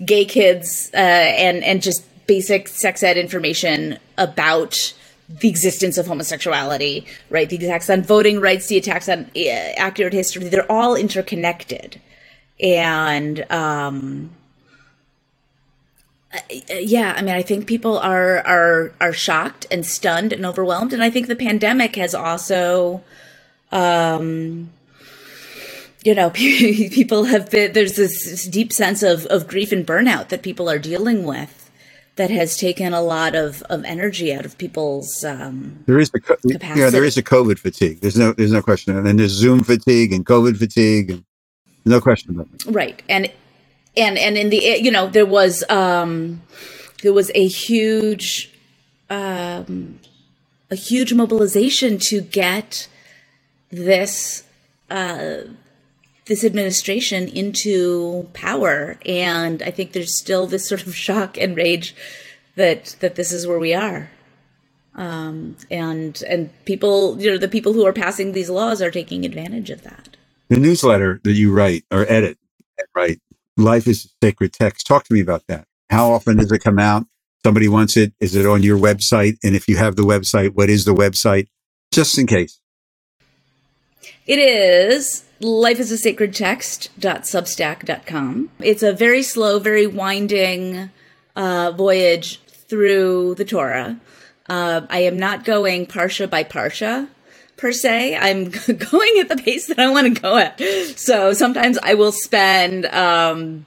gay 0.04 0.24
kids, 0.26 0.90
uh, 0.92 0.96
and 0.96 1.64
and 1.64 1.82
just 1.82 2.04
basic 2.26 2.68
sex 2.68 3.02
ed 3.02 3.16
information 3.16 3.98
about 4.18 4.94
the 5.28 5.48
existence 5.48 5.96
of 5.96 6.06
homosexuality, 6.06 7.06
right? 7.30 7.48
The 7.48 7.56
attacks 7.56 7.88
on 7.88 8.02
voting 8.02 8.40
rights, 8.40 8.66
the 8.66 8.76
attacks 8.76 9.08
on 9.08 9.30
uh, 9.36 9.48
accurate 9.76 10.12
history, 10.12 10.44
they're 10.44 10.70
all 10.70 10.96
interconnected. 10.96 12.00
And 12.60 13.50
um, 13.50 14.30
yeah, 16.68 17.14
I 17.16 17.22
mean, 17.22 17.34
I 17.34 17.42
think 17.42 17.66
people 17.66 17.98
are 17.98 18.38
are 18.46 18.92
are 19.00 19.12
shocked 19.12 19.66
and 19.70 19.84
stunned 19.84 20.32
and 20.32 20.44
overwhelmed, 20.44 20.92
and 20.92 21.02
I 21.02 21.10
think 21.10 21.26
the 21.26 21.36
pandemic 21.36 21.96
has 21.96 22.14
also, 22.14 23.02
um, 23.72 24.70
you 26.04 26.14
know, 26.14 26.30
people 26.30 27.24
have 27.24 27.50
been 27.50 27.72
there's 27.72 27.96
this 27.96 28.46
deep 28.46 28.72
sense 28.72 29.02
of 29.02 29.26
of 29.26 29.48
grief 29.48 29.72
and 29.72 29.86
burnout 29.86 30.28
that 30.28 30.42
people 30.42 30.68
are 30.70 30.78
dealing 30.78 31.24
with 31.24 31.63
that 32.16 32.30
has 32.30 32.56
taken 32.56 32.92
a 32.92 33.00
lot 33.00 33.34
of, 33.34 33.62
of 33.62 33.84
energy 33.84 34.32
out 34.32 34.44
of 34.44 34.56
people's 34.56 35.24
um, 35.24 35.82
there 35.86 35.98
is 35.98 36.10
a 36.14 36.20
capacity. 36.20 36.80
yeah 36.80 36.90
there 36.90 37.04
is 37.04 37.16
a 37.16 37.22
COVID 37.22 37.58
fatigue. 37.58 38.00
There's 38.00 38.16
no 38.16 38.32
there's 38.32 38.52
no 38.52 38.62
question, 38.62 38.96
and 38.96 39.06
then 39.06 39.16
there's 39.16 39.32
Zoom 39.32 39.64
fatigue 39.64 40.12
and 40.12 40.24
COVID 40.24 40.56
fatigue, 40.56 41.10
and 41.10 41.24
no 41.84 42.00
question 42.00 42.30
about 42.34 42.48
it. 42.54 42.64
Right, 42.66 43.02
and 43.08 43.30
and 43.96 44.18
and 44.18 44.36
in 44.36 44.50
the 44.50 44.78
you 44.80 44.90
know 44.90 45.08
there 45.08 45.26
was 45.26 45.64
um, 45.68 46.42
there 47.02 47.12
was 47.12 47.30
a 47.34 47.46
huge 47.46 48.52
um, 49.10 49.98
a 50.70 50.76
huge 50.76 51.12
mobilization 51.12 51.98
to 51.98 52.20
get 52.20 52.88
this 53.70 54.44
uh, 54.90 55.38
this 56.26 56.44
administration 56.44 57.28
into 57.28 58.28
power. 58.32 58.98
And 59.04 59.62
I 59.62 59.70
think 59.70 59.92
there's 59.92 60.16
still 60.16 60.46
this 60.46 60.68
sort 60.68 60.86
of 60.86 60.94
shock 61.06 61.36
and 61.36 61.56
rage 61.56 61.94
that 62.56 62.96
that 63.00 63.16
this 63.16 63.32
is 63.32 63.46
where 63.46 63.58
we 63.58 63.74
are. 63.74 64.10
Um, 64.94 65.56
and 65.70 66.22
and 66.28 66.50
people, 66.64 67.20
you 67.20 67.30
know, 67.30 67.38
the 67.38 67.48
people 67.48 67.72
who 67.72 67.84
are 67.84 67.92
passing 67.92 68.32
these 68.32 68.50
laws 68.50 68.80
are 68.80 68.90
taking 68.90 69.24
advantage 69.24 69.70
of 69.70 69.82
that. 69.82 70.16
The 70.48 70.58
newsletter 70.58 71.20
that 71.24 71.32
you 71.32 71.52
write 71.52 71.84
or 71.90 72.06
edit, 72.08 72.38
right? 72.94 73.18
Life 73.56 73.88
is 73.88 74.04
a 74.04 74.08
sacred 74.22 74.52
text. 74.52 74.86
Talk 74.86 75.04
to 75.04 75.14
me 75.14 75.20
about 75.20 75.46
that. 75.48 75.66
How 75.90 76.12
often 76.12 76.36
does 76.36 76.52
it 76.52 76.62
come 76.62 76.78
out? 76.78 77.06
Somebody 77.44 77.68
wants 77.68 77.96
it. 77.96 78.12
Is 78.20 78.34
it 78.34 78.46
on 78.46 78.62
your 78.62 78.78
website? 78.78 79.36
And 79.42 79.54
if 79.54 79.68
you 79.68 79.76
have 79.76 79.96
the 79.96 80.02
website, 80.02 80.54
what 80.54 80.70
is 80.70 80.84
the 80.84 80.94
website? 80.94 81.48
Just 81.92 82.18
in 82.18 82.26
case. 82.26 82.60
It 84.26 84.38
is 84.38 85.24
life 85.44 85.78
is 85.78 85.92
a 85.92 85.98
sacred 85.98 86.34
text.substack.com. 86.34 88.50
It's 88.60 88.82
a 88.82 88.94
very 88.94 89.22
slow, 89.22 89.58
very 89.58 89.86
winding 89.86 90.88
uh, 91.36 91.72
voyage 91.72 92.40
through 92.46 93.34
the 93.34 93.44
Torah. 93.44 94.00
Uh, 94.48 94.86
I 94.88 95.00
am 95.00 95.18
not 95.18 95.44
going 95.44 95.84
parsha 95.86 96.30
by 96.30 96.44
parsha 96.44 97.08
per 97.56 97.72
se. 97.72 98.16
I'm 98.16 98.44
going 98.50 99.18
at 99.20 99.28
the 99.28 99.36
pace 99.36 99.66
that 99.66 99.78
I 99.78 99.90
want 99.90 100.14
to 100.14 100.20
go 100.20 100.38
at. 100.38 100.58
So 100.98 101.34
sometimes 101.34 101.78
I 101.82 101.94
will 101.94 102.12
spend, 102.12 102.86
um, 102.86 103.66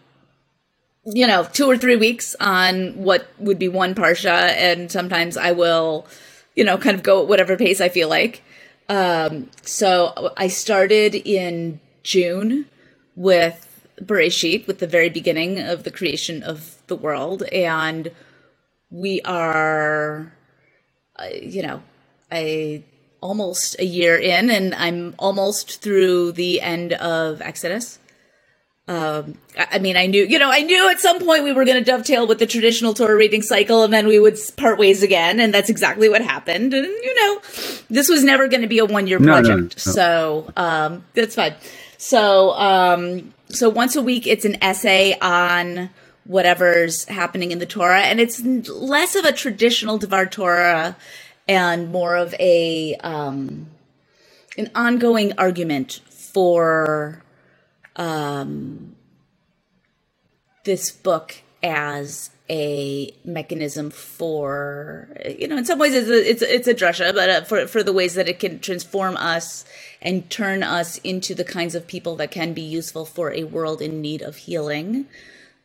you 1.06 1.28
know, 1.28 1.48
two 1.54 1.68
or 1.68 1.78
three 1.78 1.96
weeks 1.96 2.36
on 2.40 3.04
what 3.04 3.28
would 3.38 3.60
be 3.60 3.70
one 3.70 3.94
parsha, 3.94 4.52
and 4.56 4.92
sometimes 4.92 5.38
I 5.38 5.52
will, 5.52 6.08
you 6.56 6.64
know, 6.64 6.78
kind 6.78 6.96
of 6.96 7.04
go 7.04 7.22
at 7.22 7.28
whatever 7.28 7.56
pace 7.56 7.82
I 7.82 7.90
feel 7.90 8.10
like. 8.10 8.42
Um, 8.90 9.50
so 9.64 10.34
I 10.38 10.48
started 10.48 11.16
in 11.16 11.80
June 12.04 12.66
with 13.16 13.64
Bereshit, 14.02 14.68
with 14.68 14.80
the 14.80 14.88
very 14.88 15.10
beginning 15.10 15.60
of 15.60 15.84
the 15.84 15.92
creation 15.92 16.44
of 16.44 16.82
the 16.88 16.96
world, 16.96 17.44
and 17.52 18.12
we 18.90 19.22
are, 19.22 20.32
uh, 21.18 21.28
you 21.42 21.62
know, 21.64 21.82
a 22.32 22.84
almost 23.20 23.76
a 23.80 23.86
year 23.86 24.18
in, 24.18 24.50
and 24.50 24.74
I'm 24.76 25.16
almost 25.18 25.82
through 25.82 26.34
the 26.34 26.62
end 26.62 26.94
of 26.94 27.42
Exodus. 27.42 28.00
Um, 28.90 29.38
I 29.58 29.80
mean, 29.80 29.98
I 29.98 30.06
knew, 30.06 30.24
you 30.24 30.40
know, 30.40 30.50
I 30.50 30.62
knew 30.62 30.90
at 30.90 31.02
some 31.02 31.20
point 31.20 31.44
we 31.44 31.52
were 31.52 31.66
going 31.66 31.78
to 31.78 31.84
dovetail 31.84 32.26
with 32.26 32.40
the 32.40 32.46
traditional 32.46 32.94
Torah 32.94 33.18
reading 33.18 33.42
cycle 33.42 33.84
and 33.84 33.92
then 33.92 34.08
we 34.08 34.18
would 34.18 34.38
part 34.56 34.80
ways 34.80 35.04
again. 35.04 35.42
And 35.42 35.54
that's 35.54 35.70
exactly 35.70 36.08
what 36.08 36.22
happened. 36.22 36.74
And, 36.74 36.86
you 36.86 37.16
know, 37.16 37.42
this 37.90 38.08
was 38.08 38.24
never 38.24 38.48
going 38.48 38.62
to 38.62 38.68
be 38.68 38.80
a 38.80 38.86
one 38.86 39.06
year 39.06 39.20
project. 39.20 39.48
No, 39.48 39.62
no, 39.62 39.66
no. 39.66 39.70
So, 39.76 40.54
um, 40.56 41.04
that's 41.14 41.36
fine. 41.36 41.56
So, 41.98 42.52
um, 42.52 43.34
so 43.50 43.70
once 43.70 43.98
a 43.98 44.02
week, 44.02 44.26
it's 44.26 44.46
an 44.46 44.64
essay 44.64 45.18
on 45.20 45.90
whatever's 46.24 47.04
happening 47.06 47.52
in 47.52 47.60
the 47.60 47.66
Torah. 47.66 48.02
And 48.02 48.22
it's 48.22 48.42
less 48.42 49.16
of 49.16 49.26
a 49.26 49.34
traditional 49.34 49.98
Devar 49.98 50.28
Torah 50.28 50.96
and 51.46 51.92
more 51.92 52.16
of 52.16 52.34
a, 52.40 52.96
um, 52.96 53.68
an 54.58 54.72
ongoing 54.76 55.34
argument 55.38 56.00
for 56.10 57.22
um, 57.98 58.96
this 60.64 60.92
book 60.92 61.36
as 61.62 62.30
a 62.50 63.14
mechanism 63.26 63.90
for 63.90 65.10
you 65.38 65.50
know 65.50 65.58
in 65.58 65.66
some 65.66 65.78
ways 65.80 65.94
it's 65.94 66.08
a 66.08 66.30
it's, 66.30 66.42
it's 66.42 66.68
a 66.68 66.74
drasha 66.74 67.14
but 67.14 67.30
uh, 67.30 67.42
for 67.44 67.68
for 67.68 67.84
the 67.84 67.92
ways 67.92 68.14
that 68.14 68.30
it 68.30 68.40
can 68.40 68.58
transform 68.60 69.18
us 69.18 69.66
and 70.02 70.30
turn 70.30 70.64
us 70.64 70.98
into 71.00 71.36
the 71.36 71.44
kinds 71.44 71.76
of 71.76 71.86
people 71.88 72.16
that 72.16 72.32
can 72.32 72.54
be 72.54 72.62
useful 72.62 73.04
for 73.06 73.34
a 73.34 73.44
world 73.44 73.82
in 73.82 74.00
need 74.00 74.22
of 74.22 74.38
healing 74.38 75.06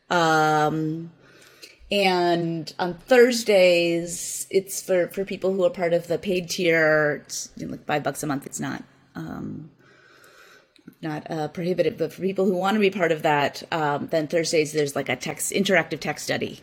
um 0.09 1.09
and 1.93 2.73
on 2.79 2.95
Thursdays, 2.95 4.47
it's 4.49 4.81
for, 4.81 5.09
for 5.09 5.23
people 5.25 5.53
who 5.53 5.63
are 5.63 5.69
part 5.69 5.93
of 5.93 6.07
the 6.07 6.17
paid 6.17 6.49
tier. 6.49 7.21
It's 7.23 7.51
like 7.59 7.85
five 7.85 8.01
bucks 8.01 8.23
a 8.23 8.27
month. 8.27 8.47
It's 8.47 8.59
not 8.59 8.83
um, 9.13 9.69
not 11.01 11.29
uh, 11.29 11.47
prohibited, 11.49 11.97
but 11.97 12.13
for 12.13 12.21
people 12.21 12.45
who 12.45 12.55
want 12.55 12.75
to 12.75 12.79
be 12.79 12.89
part 12.89 13.11
of 13.11 13.21
that, 13.23 13.63
um, 13.71 14.07
then 14.07 14.27
Thursdays 14.27 14.71
there's 14.71 14.95
like 14.95 15.09
a 15.09 15.15
text 15.15 15.51
interactive 15.51 15.99
text 15.99 16.25
study 16.25 16.61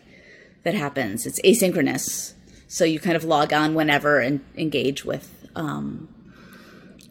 that 0.63 0.73
happens. 0.73 1.25
It's 1.25 1.39
asynchronous, 1.41 2.33
so 2.67 2.85
you 2.85 2.99
kind 2.99 3.15
of 3.15 3.23
log 3.23 3.53
on 3.53 3.73
whenever 3.73 4.19
and 4.19 4.41
engage 4.55 5.05
with 5.05 5.47
um, 5.55 6.07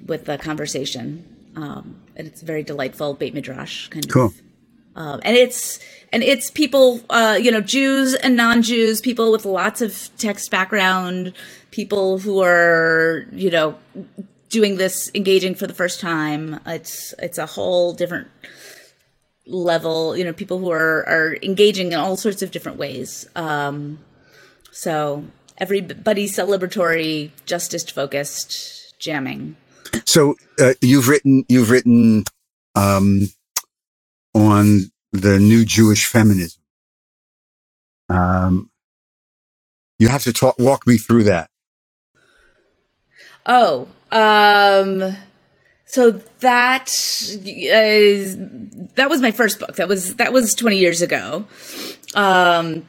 with 0.06 0.24
the 0.24 0.38
conversation, 0.38 1.24
um, 1.56 2.00
and 2.16 2.26
it's 2.26 2.42
very 2.42 2.62
delightful 2.62 3.14
Beit 3.14 3.34
Midrash 3.34 3.88
kind 3.88 4.04
of. 4.04 4.10
Cool. 4.10 4.34
Um, 4.96 5.20
and 5.22 5.36
it's 5.36 5.78
and 6.12 6.22
it's 6.22 6.50
people, 6.50 7.00
uh, 7.10 7.38
you 7.40 7.50
know, 7.50 7.60
Jews 7.60 8.14
and 8.14 8.36
non-Jews, 8.36 9.00
people 9.00 9.30
with 9.30 9.44
lots 9.44 9.80
of 9.80 10.10
text 10.18 10.50
background, 10.50 11.32
people 11.70 12.18
who 12.18 12.42
are, 12.42 13.26
you 13.32 13.50
know, 13.50 13.78
doing 14.50 14.76
this 14.76 15.10
engaging 15.14 15.54
for 15.54 15.66
the 15.66 15.74
first 15.74 16.00
time 16.00 16.60
it's 16.66 17.14
it's 17.18 17.38
a 17.38 17.46
whole 17.46 17.94
different 17.94 18.28
level 19.46 20.16
you 20.16 20.24
know 20.24 20.32
people 20.32 20.58
who 20.58 20.70
are 20.70 21.08
are 21.08 21.36
engaging 21.42 21.92
in 21.92 21.98
all 21.98 22.16
sorts 22.16 22.42
of 22.42 22.50
different 22.50 22.76
ways. 22.76 23.28
Um 23.34 24.00
so 24.72 25.24
everybody 25.56 26.28
celebratory 26.28 27.30
justice 27.46 27.84
focused 27.84 28.98
jamming. 28.98 29.56
So 30.04 30.36
uh, 30.58 30.74
you've 30.80 31.08
written 31.08 31.44
you've 31.48 31.70
written 31.70 32.24
um 32.74 33.28
on 34.34 34.90
the 35.12 35.38
new 35.38 35.64
jewish 35.64 36.06
feminism. 36.06 36.62
Um 38.08 38.70
you 39.98 40.08
have 40.08 40.24
to 40.24 40.32
talk 40.32 40.58
walk 40.58 40.86
me 40.86 40.98
through 40.98 41.24
that. 41.24 41.50
Oh 43.46 43.88
um, 44.10 45.16
so 45.86 46.12
that 46.40 46.88
is 47.44 48.36
that 48.94 49.10
was 49.10 49.20
my 49.20 49.32
first 49.32 49.58
book. 49.58 49.76
That 49.76 49.88
was 49.88 50.14
that 50.16 50.32
was 50.32 50.54
20 50.54 50.78
years 50.78 51.02
ago. 51.02 51.46
Um, 52.14 52.86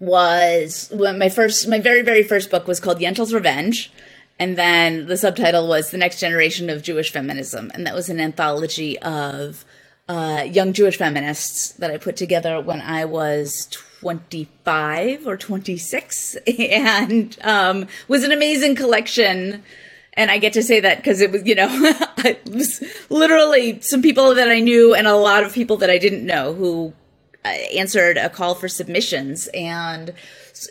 was 0.00 0.92
my 0.92 1.28
first 1.28 1.68
my 1.68 1.80
very 1.80 2.02
very 2.02 2.22
first 2.22 2.50
book 2.50 2.66
was 2.66 2.80
called 2.80 2.98
Yentl's 2.98 3.32
Revenge. 3.32 3.92
And 4.38 4.58
then 4.58 5.06
the 5.06 5.16
subtitle 5.16 5.66
was 5.66 5.90
The 5.90 5.96
Next 5.96 6.20
Generation 6.20 6.68
of 6.68 6.82
Jewish 6.82 7.10
Feminism. 7.10 7.70
And 7.72 7.86
that 7.86 7.94
was 7.94 8.10
an 8.10 8.20
anthology 8.20 8.98
of 8.98 9.64
uh, 10.08 10.44
young 10.46 10.72
Jewish 10.72 10.98
feminists 10.98 11.70
that 11.72 11.90
I 11.90 11.96
put 11.96 12.16
together 12.16 12.60
when 12.60 12.82
I 12.82 13.06
was 13.06 13.66
25 14.00 15.26
or 15.26 15.36
26. 15.36 16.36
And 16.58 17.36
um, 17.42 17.86
was 18.08 18.24
an 18.24 18.32
amazing 18.32 18.74
collection 18.74 19.62
and 20.16 20.30
I 20.30 20.38
get 20.38 20.54
to 20.54 20.62
say 20.62 20.80
that 20.80 20.96
because 20.98 21.20
it 21.20 21.30
was, 21.30 21.44
you 21.44 21.54
know, 21.54 21.68
it 22.18 22.48
was 22.50 22.82
literally 23.10 23.80
some 23.80 24.02
people 24.02 24.34
that 24.34 24.48
I 24.48 24.60
knew 24.60 24.94
and 24.94 25.06
a 25.06 25.14
lot 25.14 25.44
of 25.44 25.52
people 25.52 25.76
that 25.78 25.90
I 25.90 25.98
didn't 25.98 26.24
know 26.24 26.54
who 26.54 26.94
uh, 27.44 27.48
answered 27.48 28.16
a 28.16 28.30
call 28.30 28.54
for 28.54 28.68
submissions 28.68 29.48
and, 29.52 30.14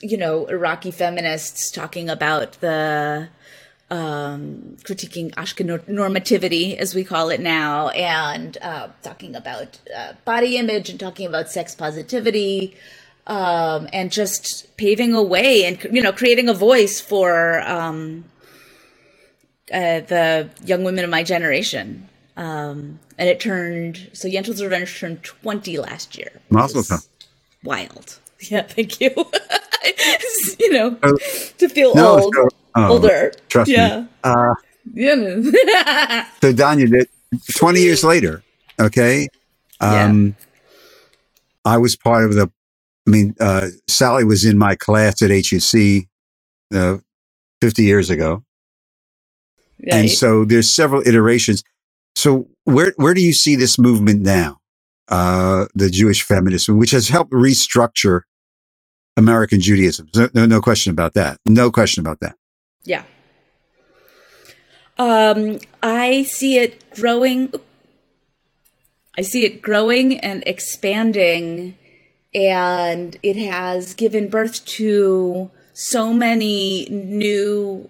you 0.01 0.17
know, 0.17 0.45
Iraqi 0.47 0.91
feminists 0.91 1.69
talking 1.69 2.09
about 2.09 2.53
the, 2.53 3.29
um, 3.91 4.77
critiquing 4.81 5.31
Ashken 5.35 5.67
normativity, 5.85 6.75
as 6.75 6.95
we 6.95 7.03
call 7.03 7.29
it 7.29 7.39
now, 7.39 7.89
and 7.89 8.57
uh, 8.61 8.87
talking 9.03 9.35
about 9.35 9.79
uh, 9.95 10.13
body 10.25 10.57
image 10.57 10.89
and 10.89 10.99
talking 10.99 11.27
about 11.27 11.51
sex 11.51 11.75
positivity, 11.75 12.75
um, 13.27 13.87
and 13.93 14.11
just 14.11 14.75
paving 14.77 15.13
a 15.13 15.21
way 15.21 15.65
and 15.65 15.83
you 15.91 16.01
know 16.01 16.11
creating 16.11 16.49
a 16.49 16.53
voice 16.53 16.99
for 16.99 17.61
um, 17.61 18.25
uh, 19.71 20.01
the 20.01 20.49
young 20.63 20.83
women 20.83 21.03
of 21.03 21.09
my 21.09 21.23
generation. 21.23 22.07
Um, 22.37 22.99
and 23.17 23.29
it 23.29 23.39
turned 23.39 24.09
so 24.13 24.27
Yentl's 24.27 24.61
Revenge 24.61 24.99
turned 24.99 25.23
twenty 25.23 25.77
last 25.77 26.17
year. 26.17 26.41
Wild. 27.63 28.19
Yeah, 28.51 28.61
thank 28.63 28.99
you. 29.01 29.09
you 30.59 30.73
know, 30.73 30.97
uh, 31.01 31.13
to 31.57 31.69
feel 31.69 31.95
no, 31.95 32.19
old, 32.19 32.35
so, 32.35 32.47
oh, 32.75 32.87
older. 32.89 33.31
Trust 33.49 33.71
yeah. 33.71 34.01
me. 34.01 34.07
Uh, 34.23 34.53
yeah. 34.93 35.15
so, 36.41 36.53
Danya, 36.53 37.05
20 37.57 37.79
years 37.79 38.03
later, 38.03 38.43
okay, 38.79 39.27
um, 39.79 40.27
yeah. 40.27 40.33
I 41.63 41.77
was 41.77 41.95
part 41.95 42.25
of 42.25 42.33
the, 42.35 42.51
I 43.07 43.09
mean, 43.09 43.35
uh, 43.39 43.69
Sally 43.87 44.23
was 44.23 44.45
in 44.45 44.57
my 44.57 44.75
class 44.75 45.21
at 45.21 45.31
HUC 45.31 46.07
uh, 46.73 46.97
50 47.61 47.83
years 47.83 48.09
ago. 48.09 48.43
Right. 49.79 49.93
And 49.93 50.09
so 50.09 50.45
there's 50.45 50.69
several 50.69 51.01
iterations. 51.07 51.63
So 52.15 52.47
where, 52.63 52.93
where 52.95 53.13
do 53.13 53.21
you 53.21 53.33
see 53.33 53.55
this 53.55 53.77
movement 53.77 54.21
now? 54.21 54.59
Uh, 55.07 55.67
the 55.75 55.89
Jewish 55.89 56.23
feminism, 56.23 56.79
which 56.79 56.91
has 56.91 57.09
helped 57.09 57.31
restructure 57.31 58.21
American 59.17 59.61
Judaism. 59.61 60.09
No, 60.15 60.29
no, 60.33 60.45
no 60.45 60.61
question 60.61 60.91
about 60.91 61.13
that. 61.13 61.39
No 61.45 61.71
question 61.71 62.01
about 62.01 62.19
that. 62.21 62.35
Yeah. 62.83 63.03
Um, 64.97 65.59
I 65.83 66.23
see 66.23 66.57
it 66.57 66.89
growing. 66.95 67.53
I 69.17 69.21
see 69.21 69.45
it 69.45 69.61
growing 69.61 70.19
and 70.19 70.43
expanding, 70.45 71.77
and 72.33 73.17
it 73.21 73.35
has 73.35 73.93
given 73.93 74.29
birth 74.29 74.65
to 74.65 75.51
so 75.73 76.13
many 76.13 76.87
new 76.89 77.89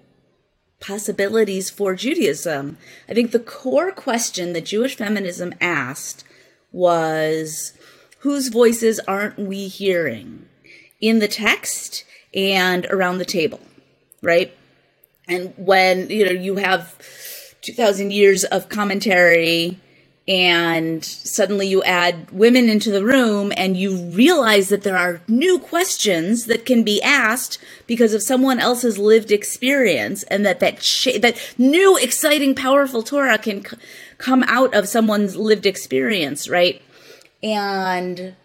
possibilities 0.86 1.70
for 1.70 1.96
Judaism. 1.96 2.78
I 3.10 3.14
think 3.14 3.32
the 3.32 3.40
core 3.40 3.92
question 3.92 4.54
that 4.54 4.66
Jewish 4.66 4.96
feminism 4.96 5.54
asked 5.60 6.24
was 6.72 7.74
whose 8.20 8.50
voices 8.50 9.00
aren't 9.08 9.38
we 9.38 9.68
hearing 9.68 10.46
in 11.02 11.20
the 11.20 11.28
text 11.28 12.04
and 12.34 12.86
around 12.88 13.18
the 13.18 13.26
table, 13.26 13.62
right? 14.22 14.56
And 15.28 15.54
when, 15.58 16.10
you 16.10 16.26
know, 16.26 16.32
you 16.32 16.58
have 16.58 16.96
2000 17.62 18.12
years 18.12 18.44
of 18.44 18.70
commentary 18.70 19.80
and 20.28 21.06
suddenly 21.06 21.68
you 21.68 21.84
add 21.84 22.32
women 22.32 22.68
into 22.68 22.90
the 22.90 23.06
room 23.06 23.54
and 23.56 23.78
you 23.78 23.96
realize 24.10 24.70
that 24.70 24.82
there 24.82 24.98
are 24.98 25.22
new 25.28 25.60
questions 25.60 26.46
that 26.46 26.66
can 26.66 26.84
be 26.84 27.00
asked 27.04 27.60
because 27.86 28.14
of 28.14 28.24
someone 28.24 28.60
else's 28.60 28.98
lived 28.98 29.32
experience 29.32 30.24
and 30.24 30.44
that 30.44 30.60
that 30.60 30.78
that 31.22 31.54
new 31.60 31.96
exciting 31.98 32.56
powerful 32.56 33.04
torah 33.04 33.38
can 33.38 33.64
c- 33.64 33.78
come 34.18 34.44
out 34.48 34.74
of 34.74 34.88
someone's 34.88 35.36
lived 35.36 35.66
experience 35.66 36.50
right? 36.50 36.82
And 37.44 38.36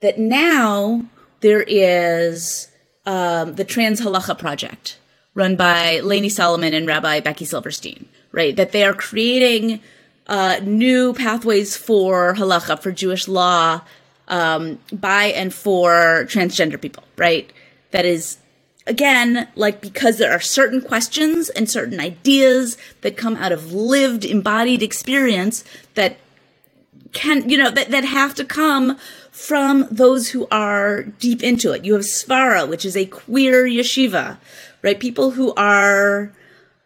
that 0.00 0.18
now 0.18 1.06
there 1.40 1.62
is 1.62 2.68
um, 3.04 3.54
the 3.54 3.64
trans 3.64 4.00
halacha 4.00 4.36
project 4.36 4.98
run 5.34 5.54
by 5.54 6.00
Laynie 6.02 6.26
Soloman 6.26 6.74
and 6.74 6.88
Rabbi 6.88 7.20
Becky 7.20 7.44
Silverstein 7.44 8.08
right? 8.32 8.56
That 8.56 8.72
they 8.72 8.82
are 8.82 8.92
creating 8.92 9.80
uh, 10.26 10.60
new 10.62 11.12
pathways 11.12 11.76
for 11.76 12.34
halacha, 12.34 12.80
for 12.80 12.92
Jewish 12.92 13.28
law, 13.28 13.82
um, 14.28 14.78
by 14.92 15.26
and 15.26 15.54
for 15.54 16.26
transgender 16.28 16.80
people, 16.80 17.04
right? 17.16 17.52
That 17.92 18.04
is, 18.04 18.38
again, 18.86 19.48
like 19.54 19.80
because 19.80 20.18
there 20.18 20.32
are 20.32 20.40
certain 20.40 20.80
questions 20.80 21.48
and 21.48 21.70
certain 21.70 22.00
ideas 22.00 22.76
that 23.02 23.16
come 23.16 23.36
out 23.36 23.52
of 23.52 23.72
lived, 23.72 24.24
embodied 24.24 24.82
experience 24.82 25.64
that 25.94 26.16
can, 27.12 27.48
you 27.48 27.56
know, 27.56 27.70
that, 27.70 27.90
that 27.90 28.04
have 28.04 28.34
to 28.34 28.44
come 28.44 28.98
from 29.30 29.86
those 29.90 30.30
who 30.30 30.48
are 30.50 31.02
deep 31.02 31.42
into 31.42 31.72
it. 31.72 31.84
You 31.84 31.92
have 31.94 32.02
Svara, 32.02 32.68
which 32.68 32.84
is 32.84 32.96
a 32.96 33.06
queer 33.06 33.64
yeshiva, 33.66 34.38
right? 34.82 34.98
People 34.98 35.32
who 35.32 35.54
are, 35.54 36.32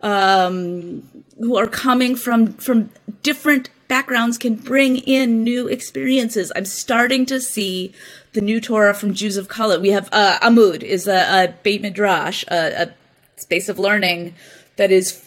um, 0.02 1.02
who 1.38 1.56
are 1.56 1.66
coming 1.66 2.16
from 2.16 2.54
from 2.54 2.90
different 3.22 3.70
backgrounds 3.88 4.38
can 4.38 4.54
bring 4.54 4.98
in 4.98 5.42
new 5.42 5.66
experiences. 5.66 6.52
I'm 6.54 6.64
starting 6.64 7.26
to 7.26 7.40
see 7.40 7.92
the 8.32 8.40
new 8.40 8.60
Torah 8.60 8.94
from 8.94 9.14
Jews 9.14 9.36
of 9.36 9.48
color. 9.48 9.80
We 9.80 9.90
have 9.90 10.08
uh, 10.12 10.38
Amud 10.40 10.82
is 10.82 11.08
a, 11.08 11.44
a 11.44 11.54
Beit 11.62 11.82
Midrash, 11.82 12.44
a, 12.48 12.84
a 12.84 12.94
space 13.40 13.68
of 13.68 13.78
learning 13.78 14.34
that 14.76 14.90
is 14.90 15.26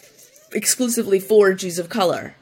exclusively 0.52 1.20
for 1.20 1.52
Jews 1.52 1.78
of 1.78 1.88
color. 1.88 2.34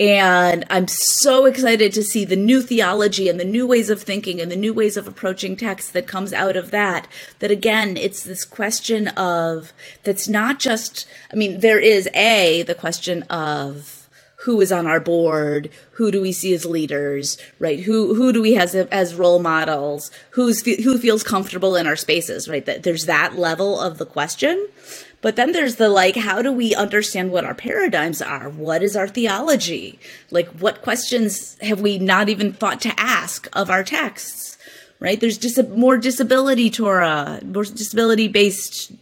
And 0.00 0.64
I'm 0.70 0.88
so 0.88 1.44
excited 1.44 1.92
to 1.92 2.02
see 2.02 2.24
the 2.24 2.36
new 2.36 2.62
theology 2.62 3.28
and 3.28 3.38
the 3.38 3.44
new 3.44 3.66
ways 3.66 3.90
of 3.90 4.02
thinking 4.02 4.40
and 4.40 4.50
the 4.50 4.56
new 4.56 4.74
ways 4.74 4.96
of 4.96 5.06
approaching 5.06 5.54
text 5.56 5.92
that 5.92 6.06
comes 6.06 6.32
out 6.32 6.56
of 6.56 6.70
that. 6.70 7.06
That 7.38 7.50
again, 7.50 7.96
it's 7.96 8.24
this 8.24 8.44
question 8.44 9.08
of 9.08 9.72
that's 10.02 10.28
not 10.28 10.58
just, 10.58 11.06
I 11.32 11.36
mean, 11.36 11.60
there 11.60 11.78
is 11.78 12.08
A, 12.14 12.62
the 12.62 12.74
question 12.74 13.22
of 13.24 14.08
who 14.42 14.60
is 14.60 14.72
on 14.72 14.88
our 14.88 14.98
board, 14.98 15.70
who 15.92 16.10
do 16.10 16.20
we 16.20 16.32
see 16.32 16.52
as 16.52 16.66
leaders, 16.66 17.38
right? 17.60 17.80
Who 17.80 18.14
who 18.14 18.32
do 18.32 18.42
we 18.42 18.56
as, 18.56 18.74
as 18.74 19.14
role 19.14 19.38
models? 19.38 20.10
Who's 20.30 20.64
who 20.64 20.98
feels 20.98 21.22
comfortable 21.22 21.76
in 21.76 21.86
our 21.86 21.94
spaces, 21.94 22.48
right? 22.48 22.66
That 22.66 22.82
there's 22.82 23.06
that 23.06 23.36
level 23.36 23.78
of 23.80 23.98
the 23.98 24.06
question. 24.06 24.66
But 25.22 25.36
then 25.36 25.52
there's 25.52 25.76
the 25.76 25.88
like, 25.88 26.16
how 26.16 26.42
do 26.42 26.52
we 26.52 26.74
understand 26.74 27.30
what 27.30 27.44
our 27.44 27.54
paradigms 27.54 28.20
are? 28.20 28.50
What 28.50 28.82
is 28.82 28.96
our 28.96 29.08
theology? 29.08 29.98
Like, 30.30 30.48
what 30.48 30.82
questions 30.82 31.56
have 31.62 31.80
we 31.80 31.98
not 31.98 32.28
even 32.28 32.52
thought 32.52 32.80
to 32.82 33.00
ask 33.00 33.48
of 33.52 33.70
our 33.70 33.84
texts? 33.84 34.58
Right? 34.98 35.18
There's 35.18 35.38
just 35.38 35.58
a 35.58 35.62
more 35.62 35.96
disability 35.96 36.70
Torah, 36.70 37.40
more 37.44 37.64
disability 37.64 38.28
based 38.28 38.92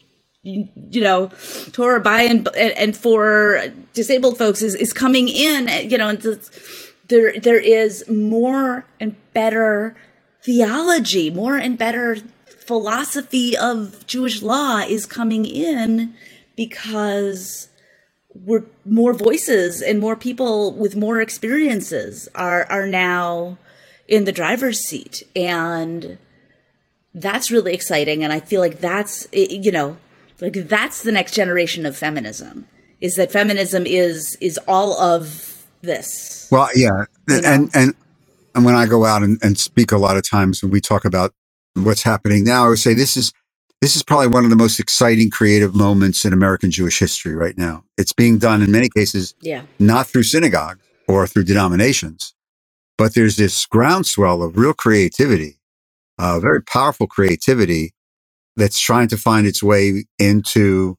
you 0.43 1.03
know, 1.03 1.31
Torah 1.73 2.01
by 2.01 2.23
and 2.23 2.49
and 2.57 2.97
for 2.97 3.63
disabled 3.93 4.39
folks 4.39 4.63
is, 4.63 4.75
is 4.75 4.93
coming 4.93 5.29
in. 5.29 5.91
You 5.91 5.99
know, 5.99 6.17
there 7.09 7.39
there 7.39 7.61
is 7.61 8.09
more 8.09 8.87
and 8.99 9.17
better 9.35 9.97
theology, 10.43 11.31
more 11.31 11.57
and 11.59 11.77
better 11.77 12.17
philosophy 12.71 13.57
of 13.57 14.07
Jewish 14.07 14.43
law 14.43 14.79
is 14.79 15.05
coming 15.05 15.45
in 15.45 16.15
because 16.55 17.69
we're 18.33 18.63
more 18.85 19.13
voices 19.13 19.83
and 19.83 19.99
more 19.99 20.15
people 20.15 20.71
with 20.71 20.95
more 20.95 21.21
experiences 21.21 22.29
are 22.33 22.67
are 22.71 22.87
now 22.87 23.59
in 24.07 24.25
the 24.25 24.31
driver's 24.31 24.79
seat. 24.79 25.25
And 25.35 26.17
that's 27.13 27.51
really 27.51 27.75
exciting. 27.75 28.23
And 28.23 28.33
i 28.33 28.39
feel 28.39 28.61
like 28.61 28.79
that's 28.79 29.27
you 29.33 29.73
know 29.73 29.97
like 30.41 30.55
that's 30.69 31.03
the 31.03 31.11
next 31.11 31.35
generation 31.35 31.85
of 31.85 31.97
feminism 31.97 32.69
is 33.01 33.17
that 33.17 33.33
feminism 33.33 33.85
is 33.85 34.39
is 34.41 34.61
all 34.69 34.93
of 35.01 35.67
this. 35.83 36.47
Well 36.53 36.69
yeah. 36.77 37.07
And, 37.29 37.45
and 37.45 37.71
and 37.75 37.95
and 38.55 38.65
when 38.65 38.77
i 38.77 38.87
go 38.87 39.05
out 39.05 39.25
and, 39.25 39.41
and 39.43 39.59
speak 39.59 39.91
a 39.91 39.99
lot 39.99 40.17
of 40.17 40.23
times 40.23 40.63
when 40.63 40.71
we 40.71 40.81
talk 40.81 41.05
about 41.05 41.35
what's 41.75 42.03
happening 42.03 42.45
now, 42.45 42.67
I 42.67 42.69
would 42.71 42.79
say 42.79 42.95
this 42.95 43.17
is 43.17 43.33
this 43.81 43.97
is 43.97 44.03
probably 44.03 44.27
one 44.27 44.45
of 44.45 44.51
the 44.51 44.57
most 44.57 44.79
exciting 44.79 45.31
creative 45.31 45.75
moments 45.75 46.25
in 46.27 46.33
American 46.35 46.71
Jewish 46.71 46.99
history 46.99 47.35
right 47.35 47.57
now. 47.57 47.85
It's 47.97 48.13
being 48.13 48.39
done 48.39 48.61
in 48.61 48.71
many 48.71 48.91
cases, 48.95 49.35
yeah. 49.41 49.63
not 49.79 50.07
through 50.07 50.25
synagogues 50.25 50.85
or 51.09 51.27
through 51.27 51.45
denominations, 51.45 52.35
but 52.99 53.15
there's 53.15 53.37
this 53.37 53.65
groundswell 53.65 54.43
of 54.43 54.59
real 54.59 54.75
creativity, 54.75 55.61
uh, 56.19 56.39
very 56.41 56.63
powerful 56.63 57.07
creativity 57.07 57.95
that's 58.57 58.79
trying 58.79 59.09
to 59.09 59.17
find 59.17 59.47
its 59.47 59.63
way 59.63 60.05
into 60.19 60.97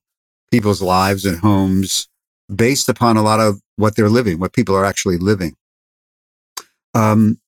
people's 0.49 0.81
lives 0.81 1.23
and 1.25 1.39
homes 1.39 2.07
based 2.53 2.89
upon 2.89 3.15
a 3.15 3.21
lot 3.21 3.39
of 3.39 3.61
what 3.75 3.95
they're 3.95 4.09
living, 4.09 4.39
what 4.39 4.53
people 4.53 4.75
are 4.75 4.85
actually 4.85 5.17
living. 5.17 5.55
Um, 6.93 7.39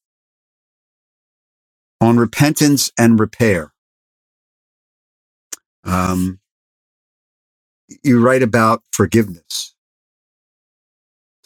on 2.04 2.18
repentance 2.18 2.92
and 2.98 3.20
repair. 3.20 3.74
Um, 5.86 6.39
you 8.04 8.22
write 8.22 8.44
about 8.44 8.84
forgiveness. 8.92 9.74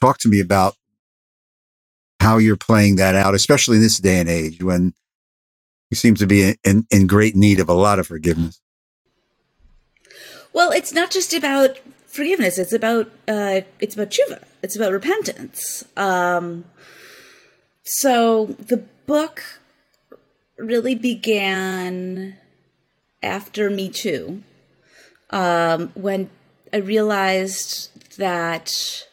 Talk 0.02 0.17
to 0.20 0.28
me 0.28 0.39
about 0.39 0.76
how 2.20 2.38
you're 2.38 2.58
playing 2.58 2.96
that 2.98 3.15
out, 3.15 3.36
especially 3.36 3.78
in 3.78 3.84
this 3.84 3.98
day 3.98 4.20
and 4.20 4.30
age 4.30 4.62
when 4.63 4.93
you 5.89 5.96
seem 5.96 6.15
to 6.15 6.28
be 6.28 6.56
in, 6.63 6.86
in 6.91 7.08
great 7.08 7.36
need 7.36 7.60
of 7.60 7.70
a 7.70 7.74
lot 7.74 8.00
of 8.00 8.08
forgiveness. 8.08 8.60
Well, 10.54 10.72
it's 10.72 10.91
not 10.91 11.12
just 11.12 11.34
about 11.34 11.78
forgiveness; 12.08 12.58
it's 12.58 12.74
about 12.74 13.12
uh, 13.28 13.62
it's 13.80 13.93
about 13.93 14.10
tshuva. 14.10 14.43
It's 14.63 14.76
about 14.76 14.91
repentance. 14.91 15.84
Um, 15.96 16.65
so 17.84 18.48
the 18.60 18.78
book 19.06 19.43
really 20.58 20.96
began 20.96 22.36
after 23.22 23.70
Me 23.70 23.89
Too, 23.89 24.43
um, 25.30 25.91
when 25.93 26.30
I 26.74 26.78
realized 26.78 28.17
that 28.17 29.06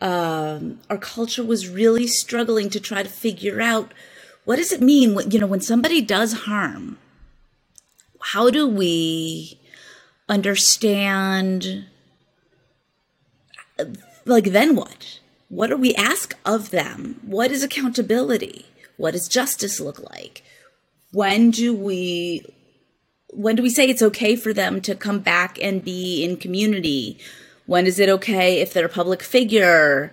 um, 0.00 0.80
our 0.90 0.98
culture 0.98 1.44
was 1.44 1.68
really 1.68 2.06
struggling 2.06 2.70
to 2.70 2.80
try 2.80 3.02
to 3.02 3.08
figure 3.08 3.60
out 3.60 3.92
what 4.44 4.56
does 4.56 4.72
it 4.72 4.80
mean 4.80 5.14
when 5.14 5.30
you 5.30 5.38
know 5.38 5.46
when 5.46 5.60
somebody 5.60 6.00
does 6.00 6.44
harm, 6.44 6.98
how 8.20 8.50
do 8.50 8.68
we 8.68 9.58
understand 10.28 11.86
like 14.24 14.44
then 14.44 14.76
what? 14.76 15.20
What 15.48 15.68
do 15.68 15.76
we 15.76 15.94
ask 15.94 16.36
of 16.44 16.70
them? 16.70 17.20
What 17.24 17.50
is 17.50 17.62
accountability 17.62 18.66
what 18.96 19.12
does 19.12 19.28
justice 19.28 19.80
look 19.80 19.98
like 20.10 20.42
when 21.16 21.50
do 21.50 21.74
we 21.74 22.44
when 23.30 23.56
do 23.56 23.62
we 23.62 23.70
say 23.70 23.88
it's 23.88 24.02
okay 24.02 24.36
for 24.36 24.52
them 24.52 24.82
to 24.82 24.94
come 24.94 25.20
back 25.20 25.58
and 25.62 25.82
be 25.82 26.22
in 26.22 26.36
community? 26.36 27.18
When 27.64 27.86
is 27.86 27.98
it 27.98 28.10
okay 28.10 28.60
if 28.60 28.74
they're 28.74 28.84
a 28.84 29.00
public 29.00 29.22
figure? 29.22 30.12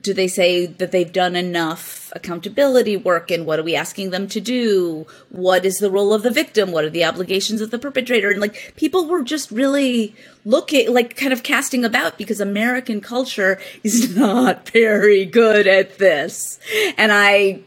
Do 0.00 0.12
they 0.12 0.26
say 0.26 0.66
that 0.66 0.90
they've 0.90 1.12
done 1.12 1.36
enough 1.36 2.12
accountability 2.16 2.96
work 2.96 3.30
and 3.30 3.46
what 3.46 3.60
are 3.60 3.62
we 3.62 3.76
asking 3.76 4.10
them 4.10 4.26
to 4.26 4.40
do? 4.40 5.06
What 5.28 5.64
is 5.64 5.78
the 5.78 5.90
role 5.90 6.12
of 6.12 6.24
the 6.24 6.30
victim? 6.32 6.72
What 6.72 6.84
are 6.84 6.90
the 6.90 7.04
obligations 7.04 7.60
of 7.60 7.70
the 7.70 7.78
perpetrator? 7.78 8.30
And 8.30 8.40
like 8.40 8.74
people 8.76 9.06
were 9.06 9.22
just 9.22 9.52
really 9.52 10.16
looking 10.44 10.92
like 10.92 11.16
kind 11.16 11.32
of 11.32 11.44
casting 11.44 11.84
about 11.84 12.18
because 12.18 12.40
american 12.40 13.00
culture 13.00 13.60
is 13.84 14.16
not 14.24 14.68
very 14.70 15.24
good 15.24 15.68
at 15.68 15.98
this. 15.98 16.58
And 16.98 17.12
i 17.12 17.62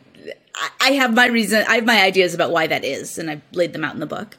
i 0.79 0.91
have 0.91 1.13
my 1.13 1.27
reason 1.27 1.63
i 1.67 1.75
have 1.75 1.85
my 1.85 2.01
ideas 2.01 2.33
about 2.33 2.51
why 2.51 2.67
that 2.67 2.83
is 2.83 3.17
and 3.17 3.29
i've 3.29 3.41
laid 3.51 3.73
them 3.73 3.83
out 3.83 3.93
in 3.93 3.99
the 3.99 4.05
book 4.05 4.37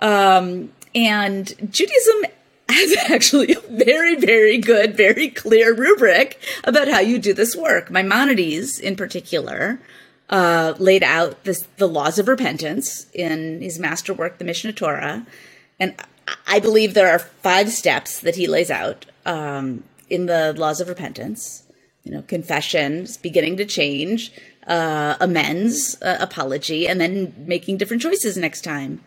um, 0.00 0.72
and 0.94 1.54
judaism 1.70 2.24
has 2.70 3.10
actually 3.10 3.52
a 3.52 3.60
very, 3.60 4.14
very 4.16 4.58
good, 4.58 4.96
very 4.96 5.28
clear 5.28 5.74
rubric 5.74 6.40
about 6.64 6.88
how 6.88 7.00
you 7.00 7.18
do 7.18 7.34
this 7.34 7.56
work. 7.56 7.90
Maimonides, 7.90 8.78
in 8.78 8.94
particular, 8.96 9.80
uh, 10.28 10.74
laid 10.78 11.02
out 11.02 11.42
this, 11.44 11.66
the 11.78 11.88
laws 11.88 12.18
of 12.18 12.28
repentance 12.28 13.06
in 13.12 13.60
his 13.60 13.78
masterwork, 13.78 14.38
the 14.38 14.44
Mishneh 14.44 14.74
Torah. 14.74 15.26
And 15.80 15.94
I 16.46 16.60
believe 16.60 16.94
there 16.94 17.10
are 17.10 17.18
five 17.18 17.70
steps 17.70 18.20
that 18.20 18.36
he 18.36 18.46
lays 18.46 18.70
out 18.70 19.06
um, 19.26 19.82
in 20.08 20.26
the 20.26 20.52
laws 20.52 20.80
of 20.80 20.88
repentance. 20.88 21.64
You 22.04 22.12
know, 22.12 22.22
confession, 22.22 23.06
beginning 23.20 23.56
to 23.58 23.66
change, 23.66 24.32
uh, 24.70 25.16
amends, 25.20 26.00
uh, 26.00 26.16
apology, 26.20 26.86
and 26.86 27.00
then 27.00 27.34
making 27.36 27.76
different 27.76 28.00
choices 28.00 28.36
next 28.36 28.62
time. 28.62 29.02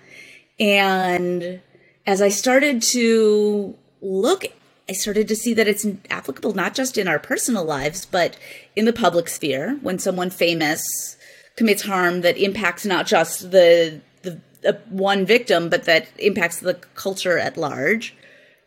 And 0.59 1.61
as 2.05 2.21
I 2.21 2.27
started 2.29 2.81
to 2.91 3.73
look, 4.01 4.43
I 4.89 4.91
started 4.91 5.29
to 5.29 5.35
see 5.37 5.53
that 5.53 5.67
it's 5.67 5.87
applicable 6.09 6.53
not 6.53 6.75
just 6.75 6.97
in 6.97 7.07
our 7.07 7.17
personal 7.17 7.63
lives, 7.63 8.05
but 8.05 8.37
in 8.75 8.83
the 8.83 8.91
public 8.91 9.29
sphere 9.29 9.79
when 9.81 9.99
someone 9.99 10.29
famous 10.29 11.15
commits 11.55 11.83
harm 11.83 12.21
that 12.21 12.37
impacts 12.37 12.85
not 12.85 13.07
just 13.07 13.51
the 13.51 14.01
the 14.23 14.41
uh, 14.67 14.73
one 14.89 15.25
victim, 15.25 15.69
but 15.69 15.85
that 15.85 16.07
impacts 16.19 16.59
the 16.59 16.73
culture 16.93 17.39
at 17.39 17.55
large. 17.55 18.13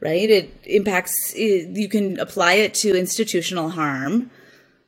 Right? 0.00 0.30
It 0.30 0.50
impacts. 0.64 1.34
You 1.36 1.88
can 1.88 2.18
apply 2.18 2.54
it 2.54 2.72
to 2.74 2.96
institutional 2.96 3.70
harm 3.70 4.30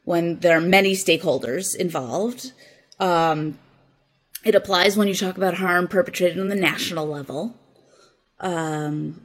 when 0.08 0.38
there 0.38 0.56
are 0.56 0.60
many 0.62 0.94
stakeholders 0.94 1.76
involved. 1.76 2.52
Um, 2.98 3.58
it 4.42 4.54
applies 4.54 4.96
when 4.96 5.06
you 5.06 5.14
talk 5.14 5.36
about 5.36 5.52
harm 5.52 5.86
perpetrated 5.86 6.40
on 6.40 6.48
the 6.48 6.54
national 6.54 7.06
level. 7.06 7.54
Um, 8.40 9.20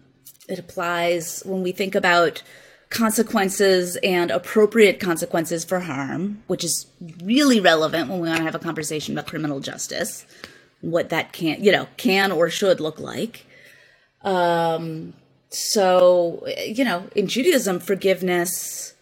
it 0.50 0.60
applies 0.60 1.42
when 1.46 1.64
we 1.64 1.72
think 1.72 1.96
about 1.96 2.44
consequences 2.90 3.96
and 4.04 4.30
appropriate 4.30 5.00
consequences 5.00 5.64
for 5.64 5.80
harm, 5.80 6.44
which 6.48 6.66
is 6.66 6.88
really 7.24 7.62
relevant 7.62 8.10
when 8.10 8.20
we 8.20 8.28
want 8.28 8.40
to 8.40 8.44
have 8.44 8.54
a 8.54 8.60
conversation 8.60 9.16
about 9.16 9.28
criminal 9.28 9.62
justice, 9.62 10.26
what 10.82 11.08
that 11.12 11.32
can, 11.32 11.64
you 11.64 11.72
know, 11.72 11.88
can 11.96 12.30
or 12.30 12.50
should 12.50 12.82
look 12.82 13.00
like. 13.00 13.46
Um, 14.22 15.14
so, 15.50 16.46
you 16.68 16.84
know, 16.84 17.08
in 17.16 17.28
Judaism, 17.28 17.80
forgiveness, 17.80 18.93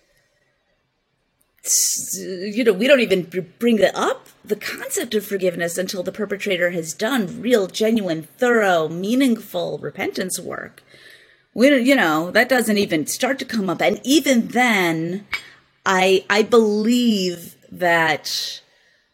you 1.64 2.64
know, 2.64 2.74
we 2.74 2.88
don't 2.88 3.02
even 3.02 3.24
bring 3.60 3.80
it 3.80 3.96
up, 3.96 4.28
the 4.44 4.56
concept 4.56 5.14
of 5.14 5.26
forgiveness, 5.26 5.78
until 5.78 6.04
the 6.04 6.12
perpetrator 6.12 6.72
has 6.72 6.94
done 6.94 7.42
real, 7.42 7.68
genuine, 7.68 8.24
thorough, 8.24 8.88
meaningful 8.88 9.78
repentance 9.78 10.40
work. 10.40 10.84
We 11.54 11.70
don't, 11.70 11.86
you 11.86 11.96
know 11.96 12.32
that 12.32 12.50
doesn't 12.50 12.78
even 12.78 13.06
start 13.06 13.38
to 13.40 13.46
come 13.46 13.70
up. 13.70 13.82
And 13.82 14.00
even 14.04 14.48
then 14.48 15.28
i 15.86 16.24
i 16.30 16.42
believe 16.42 17.56
that 17.72 18.62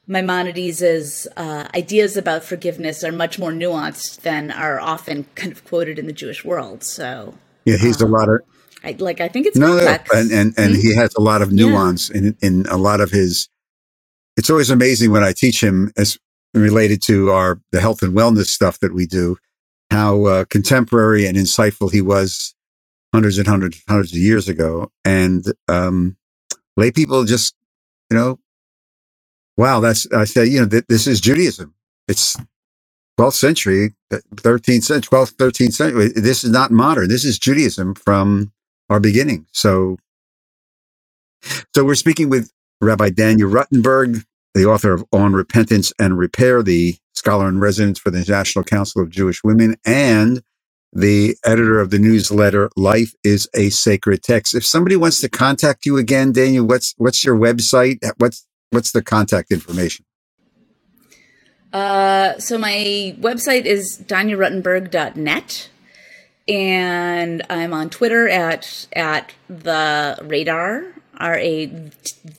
maimonides' 0.07 1.27
uh, 1.35 1.67
ideas 1.75 2.15
about 2.15 2.43
forgiveness 2.43 3.03
are 3.03 3.11
much 3.11 3.37
more 3.37 3.51
nuanced 3.51 4.21
than 4.21 4.51
are 4.51 4.79
often 4.79 5.25
kind 5.35 5.51
of 5.51 5.63
quoted 5.65 5.99
in 5.99 6.07
the 6.07 6.13
jewish 6.13 6.43
world 6.43 6.83
so 6.83 7.35
yeah 7.65 7.77
he's 7.77 8.01
um, 8.01 8.13
a 8.13 8.17
lot 8.17 8.29
of 8.29 8.39
I, 8.83 8.95
like 8.99 9.21
i 9.21 9.27
think 9.27 9.45
it's 9.45 9.57
no, 9.57 9.77
complex. 9.77 10.13
and 10.13 10.31
and, 10.31 10.53
and 10.57 10.73
mm-hmm. 10.73 10.81
he 10.81 10.95
has 10.95 11.13
a 11.15 11.21
lot 11.21 11.41
of 11.41 11.51
nuance 11.51 12.09
yeah. 12.09 12.17
in 12.17 12.37
in 12.41 12.65
a 12.67 12.77
lot 12.77 13.01
of 13.01 13.11
his 13.11 13.49
it's 14.37 14.49
always 14.49 14.69
amazing 14.69 15.11
when 15.11 15.23
i 15.23 15.33
teach 15.33 15.61
him 15.61 15.91
as 15.97 16.17
related 16.53 17.01
to 17.03 17.31
our 17.31 17.59
the 17.71 17.81
health 17.81 18.01
and 18.01 18.15
wellness 18.15 18.47
stuff 18.47 18.79
that 18.79 18.93
we 18.93 19.05
do 19.05 19.37
how 19.91 20.25
uh, 20.25 20.45
contemporary 20.45 21.25
and 21.25 21.37
insightful 21.37 21.91
he 21.91 22.01
was 22.01 22.55
hundreds 23.13 23.37
and 23.37 23.47
hundreds 23.47 23.81
hundreds 23.87 24.11
of 24.11 24.19
years 24.19 24.49
ago. 24.49 24.91
And 25.05 25.45
um, 25.67 26.17
lay 26.75 26.91
people 26.91 27.23
just, 27.25 27.55
you 28.09 28.17
know, 28.17 28.39
wow, 29.55 29.79
that's, 29.79 30.11
I 30.11 30.25
say, 30.25 30.45
you 30.45 30.61
know, 30.61 30.67
th- 30.67 30.85
this 30.87 31.07
is 31.07 31.21
Judaism. 31.21 31.73
It's 32.07 32.37
12th 33.19 33.33
century, 33.33 33.95
13th 34.11 34.83
century, 34.83 35.09
12th, 35.09 35.35
13th 35.35 35.73
century. 35.73 36.09
This 36.09 36.43
is 36.43 36.51
not 36.51 36.71
modern. 36.71 37.09
This 37.09 37.25
is 37.25 37.39
Judaism 37.39 37.95
from 37.95 38.51
our 38.89 38.99
beginning. 38.99 39.45
So, 39.51 39.97
so 41.75 41.83
we're 41.83 41.95
speaking 41.95 42.29
with 42.29 42.51
Rabbi 42.81 43.09
Danya 43.09 43.51
Ruttenberg, 43.51 44.23
the 44.53 44.65
author 44.65 44.93
of 44.93 45.05
On 45.11 45.33
Repentance 45.33 45.93
and 45.99 46.17
Repair, 46.17 46.63
the 46.63 46.95
scholar 47.13 47.47
in 47.47 47.59
residence 47.59 47.99
for 47.99 48.11
the 48.11 48.23
National 48.27 48.63
Council 48.63 49.01
of 49.01 49.09
Jewish 49.09 49.43
Women, 49.43 49.75
and 49.85 50.41
the 50.93 51.35
editor 51.45 51.79
of 51.79 51.89
the 51.89 51.99
newsletter 51.99 52.69
Life 52.75 53.13
is 53.23 53.49
a 53.53 53.69
Sacred 53.69 54.23
Text. 54.23 54.55
If 54.55 54.65
somebody 54.65 54.95
wants 54.95 55.19
to 55.21 55.29
contact 55.29 55.85
you 55.85 55.97
again, 55.97 56.33
Danya, 56.33 56.67
what's 56.67 56.93
what's 56.97 57.23
your 57.25 57.37
website? 57.37 57.97
What's 58.17 58.47
what's 58.71 58.91
the 58.91 59.01
contact 59.01 59.51
information? 59.51 60.05
Uh, 61.73 62.37
so 62.39 62.57
my 62.57 63.15
website 63.19 63.65
is 63.65 64.01
danyaruttenberg.net 64.05 65.69
and 66.47 67.43
I'm 67.49 67.73
on 67.73 67.89
Twitter 67.89 68.27
at 68.27 68.87
at 68.93 69.33
the 69.49 70.17
radar 70.23 70.83
R 71.17 71.35
A 71.35 71.91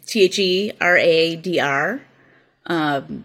T 0.07 0.23
H 0.23 0.39
E 0.39 0.73
R 0.81 0.97
A 0.97 1.37
D 1.37 1.61
R. 1.61 2.01
Um, 2.67 3.25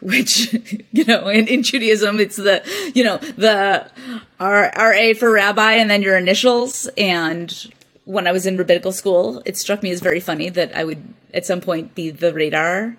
which 0.00 0.52
you 0.92 1.04
know 1.04 1.28
in, 1.28 1.46
in 1.48 1.62
Judaism 1.62 2.20
it's 2.20 2.36
the 2.36 2.62
you 2.94 3.04
know 3.04 3.18
the 3.18 3.90
R 4.38 4.72
R 4.74 4.92
A 4.92 5.14
for 5.14 5.30
rabbi 5.30 5.72
and 5.74 5.90
then 5.90 6.02
your 6.02 6.16
initials 6.16 6.88
and 6.96 7.72
when 8.04 8.26
I 8.26 8.32
was 8.32 8.46
in 8.46 8.56
rabbinical 8.56 8.92
school 8.92 9.42
it 9.44 9.56
struck 9.56 9.82
me 9.82 9.90
as 9.90 10.00
very 10.00 10.20
funny 10.20 10.48
that 10.50 10.74
I 10.76 10.84
would 10.84 11.02
at 11.34 11.46
some 11.46 11.60
point 11.60 11.94
be 11.94 12.10
the 12.10 12.32
radar 12.32 12.96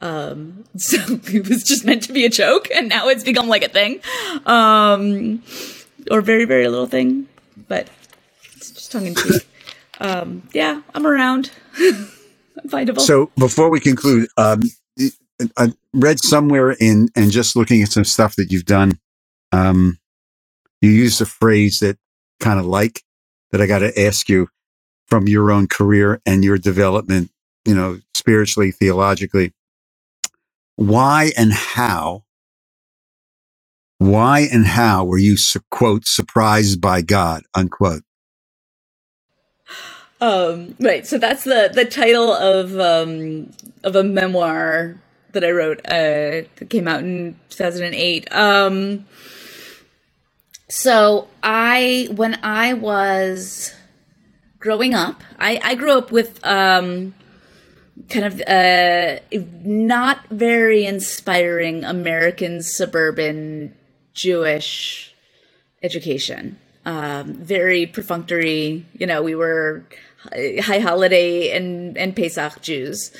um 0.00 0.64
so 0.76 0.96
it 1.08 1.48
was 1.48 1.62
just 1.62 1.84
meant 1.84 2.04
to 2.04 2.12
be 2.12 2.24
a 2.24 2.30
joke 2.30 2.68
and 2.74 2.88
now 2.88 3.08
it's 3.08 3.24
become 3.24 3.48
like 3.48 3.64
a 3.64 3.68
thing 3.68 4.00
um 4.46 5.42
or 6.10 6.20
very 6.22 6.44
very 6.46 6.68
little 6.68 6.86
thing 6.86 7.28
but 7.68 7.90
it's 8.56 8.70
just 8.72 8.92
tongue 8.92 9.06
in 9.06 9.14
cheek 9.14 9.48
um 10.00 10.42
yeah 10.54 10.82
I'm 10.94 11.06
around 11.06 11.50
I'm 11.78 12.68
findable 12.68 13.00
so 13.00 13.30
before 13.38 13.70
we 13.70 13.80
conclude 13.80 14.28
um 14.36 14.62
I 15.56 15.72
read 15.94 16.20
somewhere 16.20 16.72
in 16.72 17.10
and 17.16 17.30
just 17.32 17.56
looking 17.56 17.82
at 17.82 17.90
some 17.92 18.04
stuff 18.04 18.36
that 18.36 18.52
you've 18.52 18.66
done, 18.66 18.98
um, 19.52 19.98
you 20.82 20.90
used 20.90 21.22
a 21.22 21.26
phrase 21.26 21.80
that 21.80 21.98
kind 22.40 22.60
of 22.60 22.66
like 22.66 23.02
that 23.52 23.62
I 23.62 23.66
got 23.66 23.80
to 23.80 24.00
ask 24.00 24.28
you 24.28 24.48
from 25.08 25.28
your 25.28 25.52
own 25.52 25.68
career 25.68 26.22
and 26.26 26.44
your 26.44 26.58
development, 26.58 27.30
you 27.66 27.74
know, 27.76 28.00
spiritually, 28.14 28.72
theologically. 28.72 29.54
Why 30.76 31.32
and 31.38 31.52
how? 31.54 32.24
Why 33.98 34.40
and 34.40 34.66
how 34.66 35.04
were 35.04 35.18
you 35.18 35.36
quote 35.70 36.06
surprised 36.06 36.80
by 36.80 37.02
God 37.02 37.44
unquote? 37.54 38.02
Um, 40.20 40.74
right. 40.80 41.06
So 41.06 41.18
that's 41.18 41.44
the 41.44 41.70
the 41.72 41.84
title 41.84 42.32
of 42.32 42.78
um, 42.78 43.50
of 43.84 43.96
a 43.96 44.04
memoir 44.04 45.00
that 45.32 45.44
I 45.44 45.50
wrote 45.50 45.80
uh, 45.86 46.48
that 46.56 46.68
came 46.70 46.88
out 46.88 47.00
in 47.00 47.38
2008. 47.50 48.32
Um, 48.32 49.06
so 50.68 51.28
I, 51.42 52.08
when 52.10 52.38
I 52.42 52.72
was 52.72 53.74
growing 54.58 54.94
up, 54.94 55.22
I, 55.38 55.60
I 55.62 55.74
grew 55.74 55.92
up 55.92 56.10
with 56.10 56.40
um, 56.44 57.14
kind 58.08 58.24
of 58.24 58.40
uh, 58.40 59.20
not 59.62 60.26
very 60.28 60.86
inspiring 60.86 61.84
American 61.84 62.62
suburban 62.62 63.74
Jewish 64.16 65.14
education. 65.82 66.58
Um, 66.84 67.34
very 67.34 67.86
perfunctory. 67.86 68.86
You 68.94 69.06
know, 69.06 69.22
we 69.22 69.34
were 69.34 69.84
high 70.32 70.78
holiday 70.78 71.56
and 71.56 71.96
and 71.96 72.16
Pesach 72.16 72.60
Jews, 72.62 73.12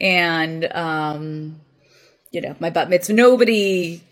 and 0.00 0.70
um, 0.72 1.60
you 2.30 2.40
know, 2.40 2.56
my 2.60 2.70
bat 2.70 2.90
mitzvah. 2.90 3.14
Nobody, 3.14 4.02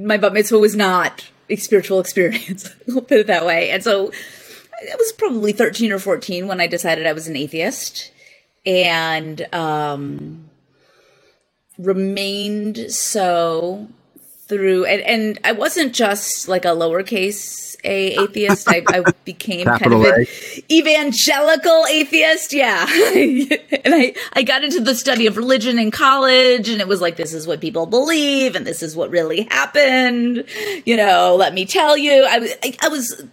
my 0.00 0.16
bat 0.16 0.32
mitzvah 0.32 0.58
was 0.58 0.76
not 0.76 1.28
a 1.50 1.56
spiritual 1.56 2.00
experience. 2.04 2.70
we'll 2.86 3.02
put 3.02 3.18
it 3.18 3.26
that 3.26 3.44
way. 3.44 3.70
And 3.70 3.82
so, 3.82 4.12
I 4.72 4.96
was 4.96 5.12
probably 5.12 5.52
thirteen 5.52 5.90
or 5.90 5.98
fourteen 5.98 6.46
when 6.46 6.60
I 6.60 6.66
decided 6.66 7.06
I 7.06 7.12
was 7.14 7.26
an 7.26 7.36
atheist, 7.36 8.12
and 8.66 9.46
um, 9.54 10.50
remained 11.78 12.92
so 12.92 13.88
through 14.48 14.86
and, 14.86 15.02
and 15.02 15.38
I 15.44 15.52
wasn't 15.52 15.94
just 15.94 16.48
like 16.48 16.64
a 16.64 16.68
lowercase 16.68 17.68
a 17.84 18.14
atheist. 18.22 18.68
I, 18.68 18.82
I 18.88 19.04
became 19.24 19.66
kind 19.66 19.92
of 19.92 20.04
an 20.04 20.26
evangelical 20.70 21.86
atheist. 21.86 22.52
Yeah. 22.52 22.86
and 22.88 23.94
I, 23.94 24.14
I 24.32 24.42
got 24.42 24.64
into 24.64 24.80
the 24.80 24.94
study 24.94 25.26
of 25.26 25.36
religion 25.36 25.78
in 25.78 25.90
college 25.90 26.68
and 26.68 26.80
it 26.80 26.88
was 26.88 27.00
like, 27.00 27.16
this 27.16 27.32
is 27.32 27.46
what 27.46 27.60
people 27.60 27.86
believe 27.86 28.54
and 28.54 28.66
this 28.66 28.82
is 28.82 28.96
what 28.96 29.10
really 29.10 29.42
happened. 29.42 30.44
You 30.84 30.96
know, 30.96 31.36
let 31.36 31.54
me 31.54 31.64
tell 31.64 31.96
you, 31.96 32.24
I, 32.28 32.54
I, 32.62 32.76
I 32.82 32.88
was 32.88 33.24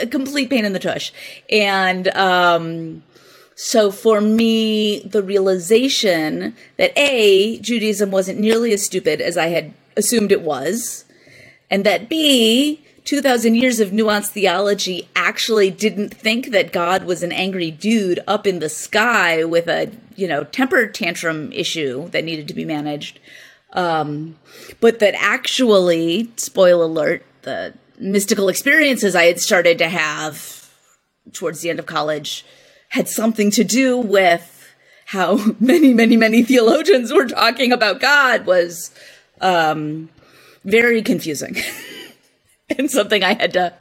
a 0.00 0.06
complete 0.06 0.50
pain 0.50 0.64
in 0.64 0.72
the 0.72 0.78
tush. 0.78 1.12
And, 1.50 2.08
um, 2.08 3.02
so 3.56 3.92
for 3.92 4.20
me, 4.20 4.98
the 5.00 5.22
realization 5.22 6.56
that 6.76 6.92
A, 6.96 7.60
Judaism 7.60 8.10
wasn't 8.10 8.40
nearly 8.40 8.72
as 8.72 8.84
stupid 8.84 9.20
as 9.20 9.36
I 9.36 9.46
had 9.46 9.72
assumed 9.96 10.32
it 10.32 10.42
was, 10.42 11.04
and 11.70 11.84
that 11.84 12.08
B, 12.08 12.84
2,000 13.04 13.54
years 13.54 13.80
of 13.80 13.90
nuanced 13.90 14.28
theology 14.28 15.08
actually 15.14 15.70
didn't 15.70 16.14
think 16.14 16.50
that 16.50 16.72
God 16.72 17.04
was 17.04 17.22
an 17.22 17.32
angry 17.32 17.70
dude 17.70 18.20
up 18.26 18.46
in 18.46 18.60
the 18.60 18.68
sky 18.68 19.44
with 19.44 19.68
a, 19.68 19.90
you 20.16 20.26
know, 20.26 20.44
temper 20.44 20.86
tantrum 20.86 21.52
issue 21.52 22.08
that 22.10 22.24
needed 22.24 22.48
to 22.48 22.54
be 22.54 22.64
managed. 22.64 23.18
Um, 23.72 24.36
but 24.80 25.00
that 25.00 25.14
actually, 25.18 26.30
spoil 26.36 26.82
alert, 26.82 27.24
the 27.42 27.74
mystical 27.98 28.48
experiences 28.48 29.14
I 29.14 29.24
had 29.24 29.40
started 29.40 29.78
to 29.78 29.88
have 29.88 30.70
towards 31.32 31.60
the 31.60 31.70
end 31.70 31.78
of 31.78 31.86
college 31.86 32.44
had 32.90 33.08
something 33.08 33.50
to 33.50 33.64
do 33.64 33.98
with 33.98 34.74
how 35.06 35.38
many, 35.60 35.92
many, 35.92 36.16
many 36.16 36.42
theologians 36.42 37.12
were 37.12 37.26
talking 37.26 37.72
about 37.72 38.00
God 38.00 38.46
was 38.46 38.90
um, 39.44 40.08
very 40.64 41.02
confusing 41.02 41.56
and 42.78 42.90
something 42.90 43.22
I 43.22 43.34
had 43.34 43.52
to 43.52 43.74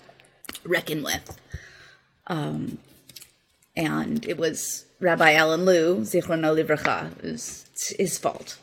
reckon 0.66 1.04
with. 1.04 1.40
Um, 2.28 2.78
and 3.76 4.26
it 4.28 4.38
was 4.38 4.86
Rabbi 5.00 5.34
Alan 5.34 5.66
Lew, 5.66 6.02
Zichrono 6.02 6.54
Livracha, 6.56 7.12
is 7.24 7.66
his 7.98 8.18
fault 8.20 8.58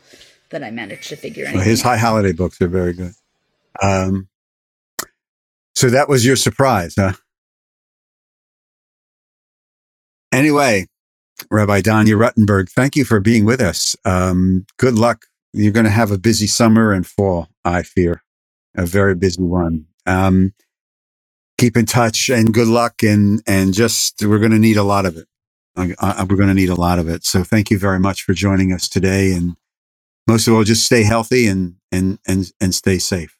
that 0.51 0.63
I 0.63 0.71
managed 0.71 1.09
to 1.09 1.15
figure 1.15 1.47
out. 1.47 1.55
Well, 1.55 1.63
his 1.63 1.81
high 1.81 1.97
holiday 1.97 2.31
books 2.31 2.61
are 2.61 2.67
very 2.67 2.93
good. 2.93 3.13
Um, 3.81 4.27
so 5.75 5.89
that 5.89 6.07
was 6.07 6.25
your 6.25 6.35
surprise, 6.35 6.93
huh? 6.97 7.13
Anyway, 10.31 10.87
Rabbi 11.49 11.81
Danya 11.81 12.15
Ruttenberg, 12.15 12.69
thank 12.69 12.95
you 12.95 13.05
for 13.05 13.19
being 13.19 13.43
with 13.43 13.59
us. 13.59 13.95
Um, 14.05 14.65
good 14.77 14.95
luck 14.95 15.25
you're 15.53 15.71
going 15.71 15.85
to 15.85 15.89
have 15.91 16.11
a 16.11 16.17
busy 16.17 16.47
summer 16.47 16.93
and 16.93 17.05
fall, 17.05 17.49
I 17.65 17.83
fear, 17.83 18.23
a 18.75 18.85
very 18.85 19.15
busy 19.15 19.41
one. 19.41 19.87
Um, 20.05 20.53
keep 21.57 21.77
in 21.77 21.85
touch 21.85 22.29
and 22.29 22.53
good 22.53 22.67
luck. 22.67 23.03
And, 23.03 23.41
and 23.45 23.73
just, 23.73 24.25
we're 24.25 24.39
going 24.39 24.51
to 24.51 24.59
need 24.59 24.77
a 24.77 24.83
lot 24.83 25.05
of 25.05 25.17
it. 25.17 25.27
Uh, 25.75 26.25
we're 26.29 26.37
going 26.37 26.49
to 26.49 26.53
need 26.53 26.69
a 26.69 26.75
lot 26.75 26.99
of 26.99 27.07
it. 27.07 27.23
So 27.23 27.43
thank 27.43 27.69
you 27.69 27.77
very 27.77 27.99
much 27.99 28.23
for 28.23 28.33
joining 28.33 28.73
us 28.73 28.89
today. 28.89 29.33
And 29.33 29.55
most 30.27 30.47
of 30.47 30.53
all, 30.53 30.63
just 30.63 30.85
stay 30.85 31.03
healthy 31.03 31.47
and, 31.47 31.75
and, 31.91 32.19
and, 32.27 32.51
and 32.59 32.75
stay 32.75 32.97
safe. 32.97 33.37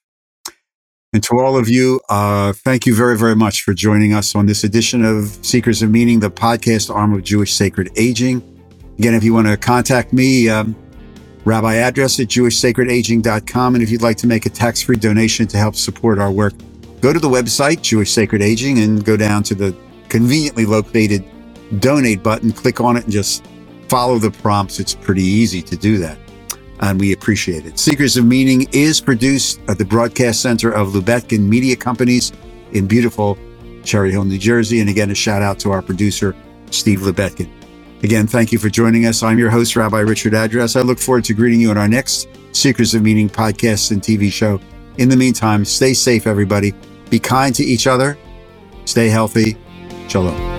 And 1.13 1.21
to 1.23 1.39
all 1.39 1.57
of 1.57 1.67
you, 1.67 1.99
uh, 2.07 2.53
thank 2.53 2.85
you 2.85 2.95
very, 2.95 3.17
very 3.17 3.35
much 3.35 3.63
for 3.63 3.73
joining 3.73 4.13
us 4.13 4.33
on 4.33 4.45
this 4.45 4.63
edition 4.63 5.03
of 5.03 5.37
Seekers 5.45 5.81
of 5.81 5.91
Meaning, 5.91 6.21
the 6.21 6.31
podcast 6.31 6.93
arm 6.93 7.13
of 7.13 7.23
Jewish 7.23 7.53
Sacred 7.53 7.89
Aging. 7.97 8.41
Again, 8.97 9.13
if 9.13 9.23
you 9.23 9.33
want 9.33 9.47
to 9.47 9.57
contact 9.57 10.13
me, 10.13 10.47
um, 10.47 10.73
rabbi 11.45 11.75
address 11.75 12.19
at 12.19 12.27
jewishsacredaging.com. 12.27 13.75
And 13.75 13.83
if 13.83 13.89
you'd 13.89 14.01
like 14.01 14.17
to 14.17 14.27
make 14.27 14.45
a 14.45 14.49
tax 14.49 14.81
free 14.81 14.95
donation 14.95 15.47
to 15.47 15.57
help 15.57 15.75
support 15.75 16.19
our 16.19 16.31
work, 16.31 16.53
go 17.01 17.13
to 17.13 17.19
the 17.19 17.29
website, 17.29 17.81
Jewish 17.81 18.11
Sacred 18.11 18.41
Aging, 18.41 18.79
and 18.79 19.03
go 19.03 19.17
down 19.17 19.43
to 19.43 19.55
the 19.55 19.75
conveniently 20.09 20.65
located 20.65 21.23
donate 21.79 22.21
button, 22.21 22.51
click 22.51 22.81
on 22.81 22.97
it, 22.97 23.03
and 23.05 23.11
just 23.11 23.45
follow 23.87 24.17
the 24.17 24.31
prompts. 24.31 24.79
It's 24.79 24.93
pretty 24.93 25.23
easy 25.23 25.61
to 25.61 25.75
do 25.75 25.97
that. 25.99 26.17
And 26.81 26.99
we 26.99 27.13
appreciate 27.13 27.65
it. 27.65 27.77
Seekers 27.77 28.17
of 28.17 28.25
Meaning 28.25 28.67
is 28.71 28.99
produced 28.99 29.59
at 29.67 29.77
the 29.77 29.85
Broadcast 29.85 30.41
Center 30.41 30.71
of 30.71 30.89
Lubetkin 30.89 31.41
Media 31.41 31.75
Companies 31.75 32.31
in 32.71 32.87
beautiful 32.87 33.37
Cherry 33.83 34.11
Hill, 34.11 34.23
New 34.23 34.39
Jersey. 34.39 34.79
And 34.79 34.89
again, 34.89 35.11
a 35.11 35.15
shout 35.15 35.41
out 35.41 35.59
to 35.59 35.71
our 35.71 35.81
producer, 35.81 36.35
Steve 36.71 36.99
Lubetkin. 36.99 37.49
Again, 38.03 38.25
thank 38.25 38.51
you 38.51 38.57
for 38.57 38.69
joining 38.69 39.05
us. 39.05 39.21
I'm 39.21 39.37
your 39.37 39.49
host, 39.49 39.75
Rabbi 39.75 39.99
Richard 39.99 40.33
Address. 40.33 40.75
I 40.75 40.81
look 40.81 40.97
forward 40.97 41.23
to 41.25 41.33
greeting 41.33 41.61
you 41.61 41.69
on 41.69 41.77
our 41.77 41.87
next 41.87 42.27
Seekers 42.51 42.93
of 42.93 43.03
Meaning 43.03 43.29
podcast 43.29 43.91
and 43.91 44.01
TV 44.01 44.31
show. 44.31 44.59
In 44.97 45.07
the 45.07 45.17
meantime, 45.17 45.63
stay 45.65 45.93
safe, 45.93 46.25
everybody. 46.25 46.73
Be 47.09 47.19
kind 47.19 47.53
to 47.55 47.63
each 47.63 47.87
other. 47.87 48.17
Stay 48.85 49.07
healthy. 49.07 49.55
Shalom. 50.07 50.50